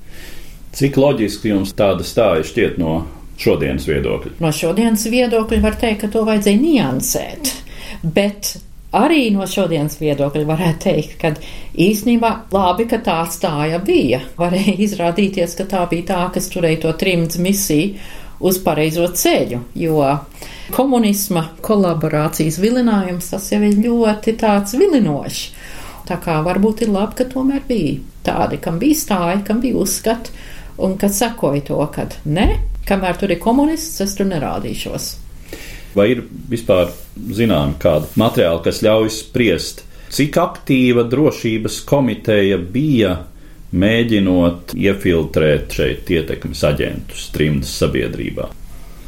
Cik 0.74 0.98
loģiski 1.00 1.54
jums 1.54 1.74
tāda 1.78 2.06
stāja 2.06 2.44
šķiet 2.50 2.78
no 2.82 3.04
šodienas 3.40 3.88
viedokļa? 3.90 4.36
No 4.44 4.52
šodienas 4.54 5.06
viedokļa 5.10 5.64
var 5.64 5.80
teikt, 5.80 6.04
ka 6.04 6.12
to 6.14 6.24
vajadzēja 6.28 6.62
niansēt. 6.62 7.52
Bet 8.04 8.56
arī 8.94 9.28
no 9.34 9.46
šodienas 9.50 10.00
viedokļa 10.02 10.48
varētu 10.50 10.84
teikt, 10.88 11.16
ka 11.22 11.34
īstenībā 11.80 12.34
labi, 12.54 12.88
ka 12.90 13.00
tā 13.06 13.22
stāja 13.32 13.80
bija. 13.86 14.24
Varēja 14.38 14.76
izrādīties, 14.88 15.56
ka 15.60 15.70
tā 15.70 15.86
bija 15.94 16.10
tā, 16.12 16.20
kas 16.36 16.50
turēja 16.54 16.84
to 16.88 16.98
trimds 17.00 17.40
misiju 17.42 17.96
uz 18.44 18.60
pareizo 18.64 19.06
ceļu, 19.08 19.62
jo 19.80 20.02
komunisma 20.76 21.48
kolaborācijas 21.64 22.60
vilinājums 22.62 23.32
tas 23.34 23.50
jau 23.52 23.62
ir 23.64 23.80
ļoti 23.84 24.36
tāds 24.42 24.76
vilinošs. 24.80 25.46
Tā 26.04 26.18
kā 26.20 26.42
varbūt 26.44 26.84
ir 26.84 26.92
labi, 26.92 27.16
ka 27.22 27.28
tomēr 27.32 27.64
bija 27.68 28.02
tādi, 28.28 28.60
kam 28.60 28.80
bija 28.82 29.00
stāja, 29.00 29.40
kam 29.48 29.62
bija 29.64 29.80
uzskati 29.80 30.34
un 30.84 30.98
kas 31.00 31.22
sekoja 31.22 31.64
to, 31.70 31.80
ka 31.94 32.10
ne, 32.26 32.50
kamēr 32.88 33.20
tur 33.20 33.32
ir 33.32 33.40
komunists, 33.44 34.02
es 34.04 34.16
tur 34.18 34.28
nerādīšos. 34.28 35.10
Vai 35.96 36.10
ir 36.16 36.24
vispār 36.50 36.90
zinām 37.38 37.78
kāda 37.80 38.10
materiāla, 38.20 38.64
kas 38.66 38.82
ļauj 38.84 39.12
spriest, 39.14 39.84
cik 40.14 40.38
aktīva 40.42 41.06
drošības 41.10 41.80
komiteja 41.88 42.58
bija 42.58 43.20
mēģinot 43.74 44.76
iefiltrēt 44.78 45.78
šeit 45.78 46.12
ietekmes 46.14 46.64
aģentus 46.68 47.30
trimdas 47.34 47.74
sabiedrībā? 47.82 48.50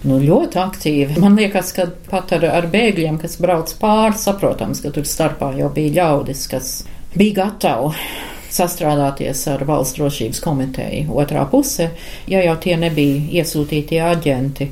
Nu, 0.06 0.20
ļoti 0.22 0.60
aktīvi. 0.62 1.18
Man 1.22 1.38
liekas, 1.40 1.72
ka 1.74 1.88
pat 2.12 2.36
ar, 2.38 2.46
ar 2.60 2.68
bēgļiem, 2.70 3.18
kas 3.22 3.40
brauc 3.42 3.72
pāri, 3.82 4.18
saprotams, 4.22 4.84
ka 4.84 4.94
tur 4.94 5.08
starpā 5.10 5.50
jau 5.58 5.72
bija 5.74 5.96
ļaudis, 6.00 6.46
kas 6.52 6.76
bija 7.18 7.40
gatavi 7.42 7.96
sastrādāties 8.56 9.42
ar 9.52 9.64
valsts 9.68 9.98
drošības 9.98 10.42
komiteju 10.44 11.18
otrā 11.20 11.44
pusē, 11.52 11.90
ja 12.32 12.44
jau 12.46 12.56
tie 12.62 12.78
nebija 12.80 13.42
iesūtītie 13.42 14.00
aģenti. 14.06 14.70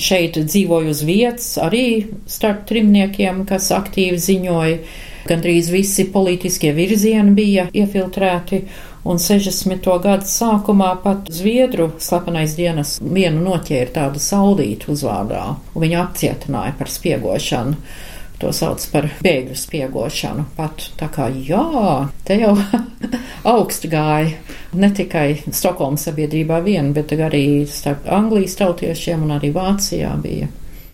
Šeit 0.00 0.40
dzīvoju 0.40 0.94
uz 0.94 1.04
vietas 1.06 1.52
arī 1.62 1.84
starp 2.30 2.66
trimniekiem, 2.70 3.44
kas 3.48 3.70
aktīvi 3.76 4.18
ziņoja. 4.20 4.80
Gandrīz 5.28 5.70
visi 5.72 6.06
politiskie 6.12 6.72
virzieni 6.76 7.34
bija 7.36 7.66
iefiltrēti, 7.72 8.62
un 9.04 9.20
60. 9.20 9.90
gadu 10.04 10.28
sākumā 10.28 10.92
pat 11.04 11.28
Zviedru 11.32 11.90
slepenais 12.00 12.56
dienas 12.58 12.98
vienu 13.00 13.44
noķēra 13.48 13.96
tādu 13.96 14.22
saulītu 14.22 14.94
uzvārdā, 14.94 15.44
un 15.74 15.84
viņu 15.84 16.00
apcietināja 16.04 16.76
par 16.78 16.92
spiegošanu 16.92 17.76
to 18.40 18.52
sauc 18.56 18.84
par 18.92 19.08
bēgļu 19.20 19.56
spiegošanu. 19.58 20.46
Pat 20.56 20.86
tā 20.96 21.10
kā 21.12 21.28
jā, 21.28 21.64
te 22.24 22.38
jau 22.40 22.54
augstu 23.54 23.90
gāja 23.92 24.38
ne 24.80 24.90
tikai 24.96 25.42
Stokholmas 25.44 26.06
sabiedrībā 26.08 26.62
vien, 26.64 26.94
bet 26.96 27.12
arī 27.12 27.66
starp 27.68 28.08
Anglijas 28.08 28.56
tautiešiem 28.60 29.26
un 29.26 29.36
arī 29.36 29.52
Vācijā 29.56 30.14
bija. 30.22 30.48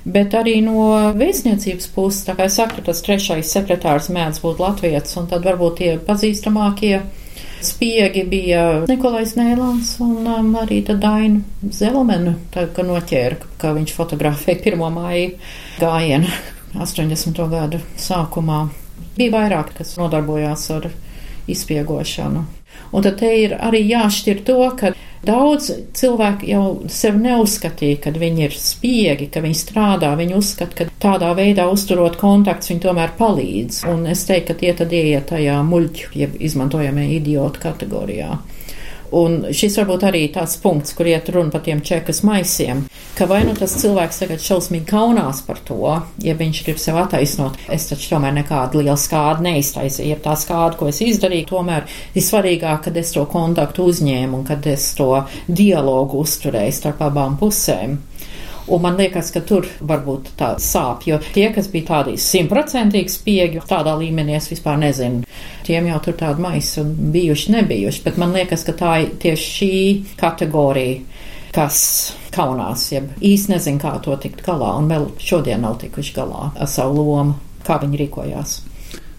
Bet 0.06 0.36
arī 0.38 0.60
no 0.62 0.86
vēstniecības 1.18 1.88
puses, 1.90 2.24
tā 2.28 2.36
kā 2.38 2.46
es 2.46 2.56
saku, 2.60 2.82
tas 2.86 3.02
trešais 3.02 3.50
sekretārs 3.50 4.06
mēdz 4.14 4.38
būt 4.44 4.60
latvietis, 4.62 5.16
un 5.18 5.26
tad 5.30 5.46
varbūt 5.46 5.80
tie 5.80 5.94
pazīstamākie 5.98 7.00
spiegi 7.66 8.22
bija 8.30 8.62
Nikolais 8.86 9.34
Nēlans 9.34 9.96
un 10.04 10.28
um, 10.30 10.52
arī 10.60 10.82
Daina 10.86 11.40
Zelmenu, 11.74 12.36
tā 12.54 12.68
kā 12.74 12.84
noķēra, 12.86 13.40
ka 13.58 13.72
viņš 13.74 13.94
fotografēja 13.96 14.62
pirmo 14.62 14.92
māju 14.94 15.32
gājienu 15.80 16.30
80. 16.86 17.42
gadu 17.50 17.82
sākumā. 17.98 18.60
Bija 19.16 19.32
vairāk, 19.32 19.74
kas 19.78 19.96
nodarbojās 19.98 20.68
ar 20.76 20.90
izspiegošanu. 21.50 22.44
Un 22.92 23.04
tad 23.06 23.18
te 23.20 23.32
ir 23.42 23.56
arī 23.58 23.82
jāšķir 23.88 24.42
to, 24.46 24.58
ka 24.78 24.92
daudz 25.26 25.70
cilvēku 25.96 26.48
jau 26.50 26.64
sev 26.92 27.18
neuzskatīja, 27.22 28.00
ka 28.04 28.12
viņi 28.14 28.46
ir 28.46 28.56
spiegi, 28.58 29.30
ka 29.32 29.42
viņi 29.44 29.58
strādā, 29.58 30.12
viņi 30.18 30.36
uzskata, 30.38 30.76
ka 30.78 30.88
tādā 31.02 31.32
veidā 31.38 31.66
uzturot 31.72 32.18
kontakts 32.20 32.70
viņi 32.70 32.84
tomēr 32.86 33.16
palīdz. 33.18 33.82
Un 33.92 34.06
es 34.12 34.26
teiktu, 34.28 34.52
ka 34.52 34.60
tie 34.62 34.74
tad 34.82 34.94
ieiet 34.94 35.28
tajā 35.32 35.58
muļķu, 35.66 36.12
jeb 36.22 36.38
izmantojamie 36.50 37.08
idiotu 37.18 37.64
kategorijā. 37.66 38.36
Un 39.14 39.38
šis 39.54 39.76
varbūt 39.78 40.06
arī 40.08 40.22
tāds 40.34 40.56
punkts, 40.62 40.94
kur 40.96 41.06
iet 41.06 41.28
runa 41.30 41.52
par 41.54 41.62
tiem 41.66 41.82
čekas 41.84 42.22
maisiem, 42.26 42.84
ka 43.18 43.28
vai 43.30 43.42
nu 43.46 43.54
tas 43.56 43.76
cilvēks 43.78 44.18
tagad 44.22 44.42
šausmīgi 44.42 44.88
kaunās 44.90 45.42
par 45.46 45.60
to, 45.68 45.92
ja 46.24 46.34
viņš 46.38 46.62
grib 46.66 46.80
sev 46.82 46.98
attaisnot, 47.00 47.60
es 47.72 47.86
taču 47.90 48.10
tomēr 48.14 48.34
nekādu 48.40 48.82
lielu 48.82 48.98
skādu 48.98 49.46
neiztaisīju, 49.46 50.10
ja 50.10 50.18
tā 50.24 50.34
skāda, 50.38 50.74
ko 50.80 50.90
es 50.90 51.00
izdarīju, 51.04 51.48
tomēr 51.52 51.86
ir 52.14 52.26
svarīgāk, 52.26 52.82
kad 52.88 52.98
es 52.98 53.14
to 53.14 53.24
kontaktu 53.30 53.86
uzņēmu 53.92 54.40
un 54.40 54.44
kad 54.48 54.66
es 54.66 54.90
to 54.98 55.12
dialogu 55.46 56.24
uzturēju 56.26 56.78
starp 56.80 57.06
abām 57.06 57.38
pusēm. 57.40 57.98
Un 58.66 58.82
man 58.82 58.96
liekas, 58.98 59.28
ka 59.30 59.40
tur 59.46 59.68
varbūt 59.86 60.32
tā 60.38 60.48
sāp, 60.58 61.04
jo 61.06 61.20
tie, 61.22 61.46
kas 61.54 61.68
bija 61.70 61.86
tādi 61.92 62.16
simtprocentīgi 62.18 63.12
spiegi, 63.12 63.62
tādā 63.62 63.92
līmenī 63.94 64.34
es 64.40 64.50
vispār 64.50 64.80
nezinu. 64.82 65.22
Tiem 65.66 65.88
jau 65.90 65.98
tur 66.04 66.14
tādi 66.14 66.42
maisi 66.44 66.78
un 66.78 66.92
bijuši, 67.14 67.50
nebijuši, 67.56 68.02
bet 68.04 68.20
man 68.22 68.36
liekas, 68.36 68.62
ka 68.66 68.74
tā 68.78 68.92
ir 69.02 69.16
tieši 69.22 69.48
šī 69.56 69.70
kategorija, 70.20 71.00
kas 71.56 71.80
kaunās, 72.34 72.84
jeb 72.92 73.08
īsti 73.18 73.54
nezin, 73.54 73.80
kā 73.82 73.96
to 74.04 74.14
tikt 74.22 74.44
galā, 74.46 74.76
un 74.78 74.86
vēl 74.92 75.08
šodien 75.18 75.64
nav 75.66 75.80
tikuši 75.82 76.14
galā 76.14 76.50
ar 76.54 76.70
savu 76.70 77.02
lomu, 77.02 77.34
kā 77.66 77.80
viņi 77.82 78.02
rīkojās. 78.04 78.56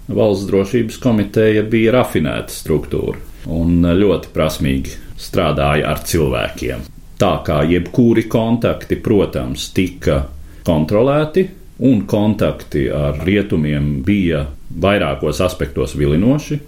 Valsts 0.08 0.48
drošības 0.48 1.02
komiteja 1.04 1.66
bija 1.68 1.98
rafinēta 1.98 2.54
struktūra 2.56 3.20
un 3.52 3.84
ļoti 3.84 4.32
prasmīgi 4.32 4.96
strādāja 5.20 5.90
ar 5.92 6.04
cilvēkiem. 6.08 6.88
Tā 7.18 7.34
kā 7.44 7.64
jebkuri 7.68 8.28
kontakti, 8.30 9.00
protams, 9.04 9.72
tika 9.76 10.22
kontrolēti, 10.64 11.48
un 11.88 12.06
kontakti 12.10 12.88
ar 12.94 13.20
rietumiem 13.26 13.98
bija 14.06 14.46
vairākos 14.69 15.41
aspektos 15.43 15.95
vilinoši. 15.97 16.60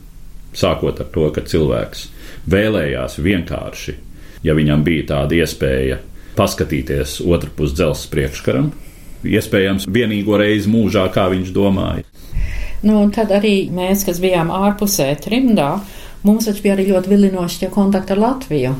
Sākot 0.56 1.00
ar 1.02 1.10
to, 1.14 1.28
ka 1.34 1.44
cilvēks 1.46 2.08
vēlējās 2.50 3.20
vienkārši, 3.22 3.96
ja 4.44 4.56
viņam 4.58 4.84
bija 4.86 5.10
tāda 5.14 5.38
iespēja 5.38 6.00
paskatīties 6.40 7.20
otrpus 7.28 7.76
dzelzceļa 7.78 8.14
priekškaram, 8.14 8.72
iespējams, 9.28 9.88
vienīgo 9.92 10.40
reizi 10.40 10.72
mūžā, 10.72 11.06
kā 11.14 11.28
viņš 11.34 11.54
domāja. 11.56 12.08
Nu, 12.82 13.02
un 13.04 13.12
tad 13.12 13.34
arī 13.36 13.68
mēs, 13.76 14.06
kas 14.08 14.22
bijām 14.24 14.52
ārpusē, 14.56 15.12
trimdā, 15.20 15.74
mums 16.24 16.48
taču 16.48 16.64
bija 16.64 16.78
arī 16.78 16.90
ļoti 16.94 17.12
vilinoši 17.12 17.66
tie 17.66 17.72
kontakti 17.74 18.16
ar 18.16 18.24
Latviju. 18.24 18.76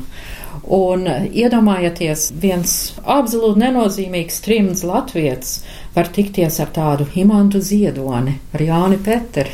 Un 0.70 1.06
iedomājieties, 1.08 2.30
viens 2.40 2.74
absolūti 3.02 3.62
nenozīmīgs 3.62 4.42
trimds 4.44 4.82
latvietis 4.86 5.60
var 5.94 6.10
tikties 6.14 6.60
ar 6.62 6.70
tādu 6.74 7.06
Himantu 7.14 7.60
Ziedoni, 7.60 8.36
ar 8.54 8.62
Jāni 8.62 8.98
Peteri. 9.02 9.52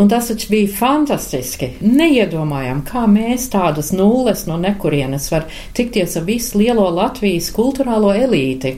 Un 0.00 0.08
tas 0.08 0.30
taču 0.30 0.48
bija 0.52 0.70
fantastiski. 0.78 1.74
Neiedomājam, 1.84 2.82
kā 2.88 3.04
mēs 3.10 3.50
tādas 3.52 3.92
nulles 3.96 4.46
no 4.48 4.56
nekurienes 4.60 5.30
var 5.32 5.48
tikties 5.76 6.16
ar 6.20 6.26
visu 6.28 6.60
lielo 6.62 6.88
Latvijas 6.94 7.50
kultūrālo 7.54 8.14
elīti. 8.16 8.76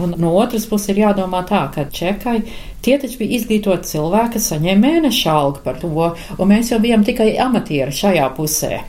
Un 0.00 0.14
no 0.22 0.34
otras 0.38 0.66
puses 0.70 0.92
ir 0.92 1.02
jādomā 1.02 1.42
tā, 1.48 1.64
ka 1.74 1.86
čekai 1.90 2.40
tie 2.84 2.98
taču 2.98 3.18
bija 3.22 3.40
izglītoti 3.40 3.90
cilvēki, 3.94 4.36
kas 4.36 4.52
saņēma 4.52 4.86
mēneša 4.86 5.34
algu 5.34 5.64
par 5.64 5.80
to, 5.82 5.90
un 6.38 6.50
mēs 6.50 6.70
jau 6.72 6.78
bijām 6.82 7.04
tikai 7.06 7.32
amatieri 7.42 7.94
šajā 7.94 8.30
pusē. 8.36 8.84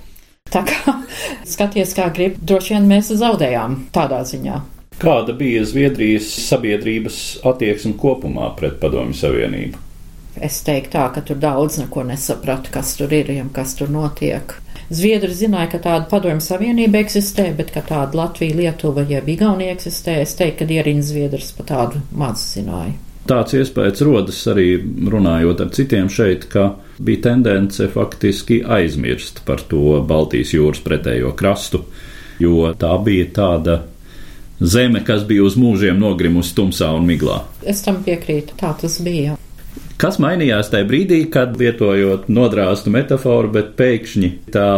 Tā 0.52 0.65
kā 0.67 0.97
skaties, 1.54 1.95
kā 1.97 2.12
grib, 2.13 2.38
droši 2.41 2.78
vien 2.78 2.89
mēs 2.91 3.13
zaudējām 3.21 3.84
tādā 3.95 4.21
ziņā. 4.28 4.62
Kāda 5.02 5.34
bija 5.34 5.64
Zviedrijas 5.66 6.28
sabiedrības 6.46 7.16
attieksme 7.50 7.96
kopumā 7.98 8.52
pret 8.58 8.76
Padomju 8.82 9.18
Savienību? 9.18 9.80
Es 10.38 10.60
teiktu 10.64 10.94
tā, 10.94 11.08
ka 11.16 11.24
tur 11.26 11.40
daudz 11.42 11.80
neko 11.82 12.04
nesaprata, 12.08 12.70
kas 12.72 12.94
tur 13.00 13.12
ir, 13.18 13.32
ja 13.34 13.46
kas 13.54 13.74
tur 13.80 13.90
notiek. 13.90 14.54
Zviedri 14.94 15.34
zināja, 15.34 15.72
ka 15.74 15.80
tāda 15.82 16.06
padomju 16.12 16.44
savienība 16.46 17.02
eksistē, 17.02 17.48
bet 17.58 17.72
ka 17.74 17.82
tāda 17.88 18.20
Latvija, 18.20 18.56
Lietuva, 18.60 19.02
jeb 19.10 19.30
Igaunija 19.34 19.74
eksistē, 19.74 20.20
es 20.22 20.36
teiktu, 20.38 20.68
ka 20.68 20.78
Ieriņas 20.78 21.10
Zviedrs 21.10 21.52
pa 21.58 21.66
tādu 21.72 22.02
maz 22.14 22.44
zināja. 22.54 22.94
Tāds 23.28 23.56
iespējas 23.58 24.04
rodas 24.06 24.40
arī 24.52 24.68
runājot 25.14 25.66
ar 25.66 25.72
citiem 25.74 26.10
šeit, 26.14 26.46
ka 26.52 26.76
bija 27.02 27.26
tendence 27.30 27.88
faktiski 27.90 28.62
aizmirst 28.66 29.42
par 29.48 29.64
to 29.72 30.02
Baltijas 30.06 30.54
jūras 30.54 30.82
pretējo 30.86 31.34
krastu, 31.40 31.86
jo 32.42 32.70
tā 32.78 32.94
bija 33.06 33.30
tāda 33.34 33.80
zeme, 34.62 35.04
kas 35.06 35.26
bija 35.28 35.43
uz 35.43 35.58
mūžiem 35.60 36.00
nogrimusi 36.00 36.54
tumsā 36.58 36.91
un 36.95 37.08
miglā. 37.10 37.41
Es 37.67 37.82
tam 37.86 38.02
piekrītu, 38.06 38.56
tā 38.62 38.74
tas 38.82 39.00
bija. 39.04 39.38
Kas 40.02 40.17
mainījās 40.21 40.71
tajā 40.74 40.88
brīdī, 40.89 41.21
kad 41.34 41.58
lietojot 41.60 42.30
nodrāstu 42.32 42.93
metaforu, 42.93 43.52
bet 43.54 43.76
pēkšņi 43.78 44.32
tā 44.54 44.71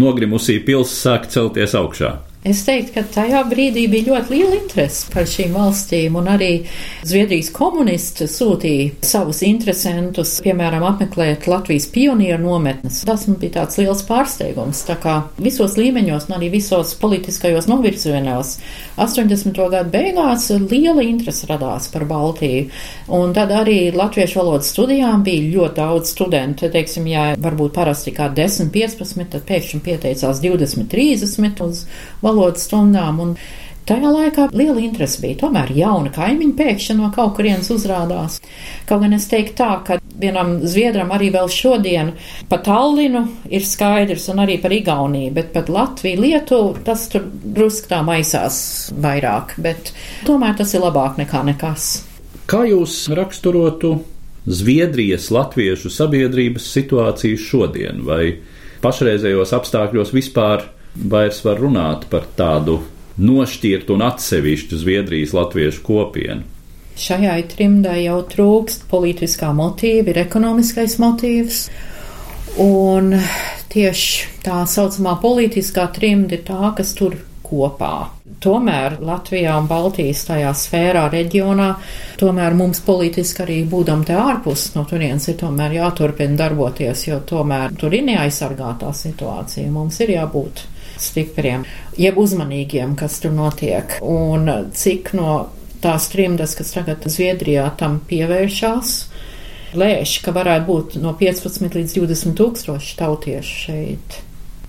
nogrimusī 0.00 0.60
pilsēta 0.64 1.00
sāk 1.00 1.30
celties 1.32 1.76
augšā? 1.76 2.14
Es 2.40 2.62
teiktu, 2.64 2.94
ka 2.94 3.02
tajā 3.12 3.42
brīdī 3.50 3.82
bija 3.92 4.14
ļoti 4.14 4.32
liela 4.32 4.54
interese 4.56 5.10
par 5.12 5.26
šīm 5.28 5.52
valstīm, 5.52 6.14
un 6.16 6.28
arī 6.32 6.62
Zviedrijas 7.04 7.50
komunisti 7.52 8.24
sūtīja 8.32 9.04
savus 9.04 9.42
interesantus, 9.44 10.38
piemēram, 10.40 10.86
apmeklēt 10.88 11.44
Latvijas 11.52 11.90
pionieru 11.92 12.40
nometnes. 12.46 13.02
Tas 13.04 13.26
man 13.28 13.36
bija 13.42 13.58
tāds 13.58 13.76
liels 13.76 14.00
pārsteigums. 14.08 14.80
Tā 14.88 14.96
kā 15.02 15.18
visos 15.36 15.76
līmeņos, 15.76 16.30
un 16.30 16.38
arī 16.38 16.48
visos 16.54 16.94
politiskajos 17.02 17.68
novirzienos 17.68 18.54
80. 18.96 19.60
gadu 19.74 19.92
beigās 19.92 20.48
liela 20.64 21.04
interese 21.04 21.44
radās 21.50 21.90
par 21.92 22.08
Baltiju. 22.08 22.70
Un 23.20 23.36
tad 23.36 23.52
arī 23.52 23.90
latviešu 23.92 24.40
valodas 24.40 24.72
studijām 24.72 25.26
bija 25.28 25.44
ļoti 25.58 25.80
daudz 25.82 26.14
studentu. 26.16 26.72
Teiksim, 26.72 27.04
ja 27.12 27.34
varbūt 27.36 27.76
parasti 27.76 28.16
kā 28.16 28.32
10, 28.32 28.72
15, 28.72 29.28
tad 29.36 29.44
pēkšņi 29.52 29.84
pieteicās 29.84 30.40
20, 30.40 30.88
30 30.88 31.64
uz 31.68 31.84
valodas 32.30 32.64
stundām. 32.68 33.20
Un 33.22 33.34
tajā 33.90 34.10
laikā 34.14 34.48
liela 34.54 34.80
interese 34.82 35.20
bija. 35.22 35.42
Tomēr 35.44 35.72
jauna 35.74 36.12
kaimiņa 36.14 36.56
pēkšņi 36.58 36.98
no 36.98 37.10
kaut 37.14 37.34
kurienes 37.38 37.70
uzrādās. 37.74 38.38
Kaut 38.88 39.02
gan 39.04 39.16
es 39.16 39.26
teiktu 39.30 39.56
tā, 39.60 39.70
ka 39.86 39.98
vienam 40.20 40.58
zviedram 40.68 41.10
arī 41.16 41.30
vēl 41.34 41.48
šodien 41.50 42.12
pa 42.50 42.60
Tallinu 42.64 43.24
ir 43.50 43.64
skaidrs 43.66 44.28
un 44.32 44.42
arī 44.44 44.58
par 44.62 44.74
Igauniju, 44.74 45.32
bet 45.36 45.52
pat 45.54 45.72
Latviju, 45.72 46.20
Lietuvu 46.26 46.84
tas 46.86 47.08
tur 47.12 47.26
drusk 47.26 47.88
tā 47.90 48.02
maisās 48.06 48.60
vairāk, 49.00 49.56
bet 49.62 49.92
tomēr 50.28 50.58
tas 50.60 50.74
ir 50.76 50.84
labāk 50.84 51.18
nekā 51.22 51.42
nekas. 51.50 51.90
Kā 52.50 52.64
jūs 52.66 53.04
raksturotu 53.14 54.00
Zviedrijas 54.50 55.28
latviešu 55.30 55.90
sabiedrības 55.92 56.64
situāciju 56.72 57.38
šodien 57.38 58.00
vai 58.06 58.38
pašreizējos 58.80 59.52
apstākļos 59.52 60.14
vispār 60.16 60.64
vairs 60.94 61.44
var 61.44 61.60
runāt 61.60 62.06
par 62.10 62.26
tādu 62.36 62.80
nošķirtu 63.20 63.94
un 63.94 64.06
atsevišķu 64.06 64.80
Zviedrijas 64.80 65.34
latviešu 65.36 65.84
kopienu. 65.86 66.46
Šajai 67.00 67.44
trimdai 67.48 68.02
jau 68.04 68.18
trūkst 68.28 68.84
politiskā 68.90 69.54
motīva, 69.56 70.10
ir 70.12 70.20
ekonomiskais 70.24 70.98
motīvs. 71.00 71.62
Un 72.60 73.14
tieši 73.70 74.42
tā 74.44 74.64
saucamā 74.68 75.14
politiskā 75.22 75.86
trimda 75.94 76.36
ir 76.36 76.44
tā, 76.48 76.72
kas 76.76 76.92
tur 76.98 77.14
kopā. 77.50 78.10
Tomēr 78.40 78.98
Latvijā 79.04 79.56
un 79.60 79.68
Baltijas 79.70 80.22
tajā 80.28 80.50
sfērā, 80.56 81.06
reģionā, 81.12 81.70
tomēr 82.20 82.56
mums 82.56 82.82
politiski 82.86 83.44
arī 83.44 83.58
būdam 83.68 84.04
te 84.06 84.16
ārpus 84.16 84.70
no 84.76 84.84
turienes 84.88 85.28
ir 85.28 85.38
tomēr 85.40 85.76
jāturpina 85.76 86.38
darboties, 86.38 87.06
jo 87.08 87.20
tomēr 87.26 87.74
tur 87.80 87.96
ir 87.96 88.06
neaizsargātā 88.06 88.92
situācija. 88.96 89.70
Mums 89.72 90.00
ir 90.04 90.14
jābūt 90.16 90.64
stipriem, 91.02 91.64
jeb 91.98 92.18
uzmanīgiem, 92.20 92.96
kas 92.98 93.18
tur 93.22 93.34
notiek, 93.36 93.98
un 94.04 94.50
cik 94.76 95.14
no 95.18 95.34
tās 95.80 96.08
trimdas, 96.12 96.54
kas 96.58 96.74
tagad 96.76 97.04
Zviedrijā 97.08 97.66
tam 97.80 98.00
pievēršās, 98.08 98.96
lēš, 99.80 100.16
ka 100.24 100.34
varētu 100.36 100.66
būt 100.66 100.98
no 101.02 101.14
15 101.18 101.78
līdz 101.78 101.94
20 102.00 102.36
tūkstoši 102.38 102.98
tautiešu 103.00 103.62
šeit. 103.66 104.20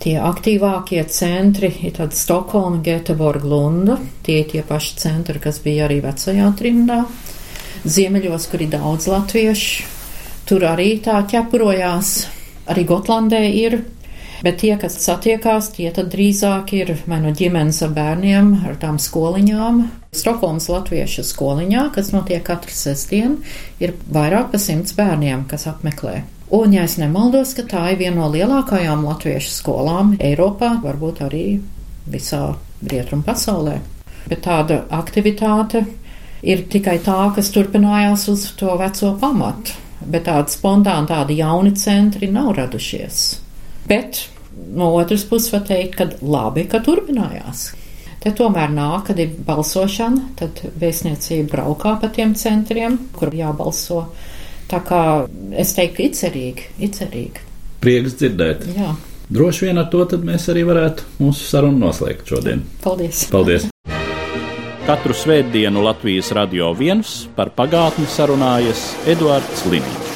Tie 0.01 0.15
aktīvākie 0.17 1.03
centri 1.13 1.69
ir 1.85 1.93
tad 1.99 2.15
Stokholma, 2.17 2.79
Göteborga, 2.81 3.45
Lunda. 3.45 3.99
Tie 4.25 4.39
ir 4.41 4.47
tie 4.49 4.63
paši 4.65 4.95
centri, 4.97 5.37
kas 5.43 5.59
bija 5.61 5.85
arī 5.85 5.99
vecajā 6.01 6.47
trimdā. 6.57 7.03
Ziemeļos, 7.85 8.47
kur 8.49 8.63
ir 8.65 8.71
daudz 8.73 9.05
latviešu, 9.11 9.85
tur 10.49 10.65
arī 10.71 10.95
tā 11.05 11.19
ķepurojās. 11.29 12.15
Arī 12.73 12.85
Gotlandē 12.89 13.43
ir 13.45 13.77
Bet 14.41 14.57
tie, 14.63 14.73
kas 14.81 14.95
satiekās, 15.03 15.69
tie 15.75 15.91
tad 15.93 16.09
drīzāk 16.13 16.71
ir 16.73 16.95
vai 17.05 17.19
no 17.21 17.29
ģimenes 17.37 17.83
ar 17.85 17.91
bērniem, 17.93 18.55
ar 18.65 18.77
tām 18.81 18.97
skoliņām. 18.97 19.83
Stokholmas 20.17 20.65
latviešu 20.71 21.23
skoliņā, 21.29 21.83
kas 21.93 22.09
notiek 22.15 22.41
katru 22.47 22.73
sestdienu, 22.73 23.37
ir 23.79 23.93
vairāk 24.09 24.49
pa 24.51 24.61
simts 24.61 24.97
bērniem, 24.97 25.45
kas 25.51 25.67
apmeklē. 25.69 26.23
Un, 26.51 26.73
ja 26.73 26.87
es 26.89 26.97
nemaldos, 26.99 27.53
ka 27.55 27.63
tā 27.69 27.83
ir 27.93 28.01
viena 28.01 28.17
no 28.17 28.31
lielākajām 28.33 29.05
latviešu 29.07 29.53
skolām 29.53 30.15
Eiropā, 30.19 30.73
varbūt 30.83 31.21
arī 31.29 31.45
visā 32.09 32.41
rietumu 32.81 33.23
pasaulē. 33.23 33.77
Bet 34.25 34.41
tāda 34.47 34.81
aktivitāte 34.89 35.85
ir 36.41 36.65
tikai 36.73 36.97
tā, 37.05 37.19
kas 37.37 37.53
turpinājās 37.53 38.25
uz 38.33 38.49
to 38.57 38.73
veco 38.81 39.13
pamatu. 39.21 39.77
Bet 40.01 40.25
tādi 40.25 40.57
spontāni, 40.57 41.07
tādi 41.13 41.37
jauni 41.37 41.75
centri 41.77 42.27
nav 42.33 42.55
radušies. 42.57 43.21
Bet 43.91 44.23
no 44.71 44.93
otras 44.95 45.25
puses 45.27 45.51
var 45.51 45.65
teikt, 45.67 45.97
ka 45.99 46.07
labi, 46.23 46.65
ka 46.71 46.79
turpinājās. 46.83 47.71
Te 48.21 48.31
tomēr 48.37 48.69
nāk, 48.71 49.07
kad 49.09 49.19
ir 49.19 49.31
balsošana, 49.47 50.27
tad 50.39 50.61
vēstniecība 50.79 51.49
braukā 51.55 51.95
pa 52.03 52.11
tiem 52.13 52.35
centriem, 52.37 52.99
kur 53.17 53.33
jābalso. 53.33 54.05
Tā 54.71 54.79
kā 54.87 55.01
es 55.59 55.73
teiktu, 55.75 56.05
icerīgi, 56.07 56.67
icerīgi. 56.87 57.47
Prieks 57.81 58.15
dzirdēt. 58.21 58.69
Jā. 58.77 58.93
Droši 59.31 59.67
vien 59.67 59.81
ar 59.81 59.89
to 59.91 60.05
mēs 60.21 60.47
arī 60.53 60.63
varētu 60.67 61.07
mūsu 61.23 61.49
sarunu 61.49 61.81
noslēgt 61.87 62.29
šodien. 62.29 62.63
Paldies! 62.83 63.25
Paldies! 63.33 63.67
Katru 64.85 65.15
svētdienu 65.15 65.83
Latvijas 65.85 66.31
radio 66.35 66.71
viens 66.77 67.21
par 67.35 67.53
pagātni 67.57 68.07
sarunājas 68.11 68.91
Eduards 69.09 69.65
Liniņš. 69.71 70.10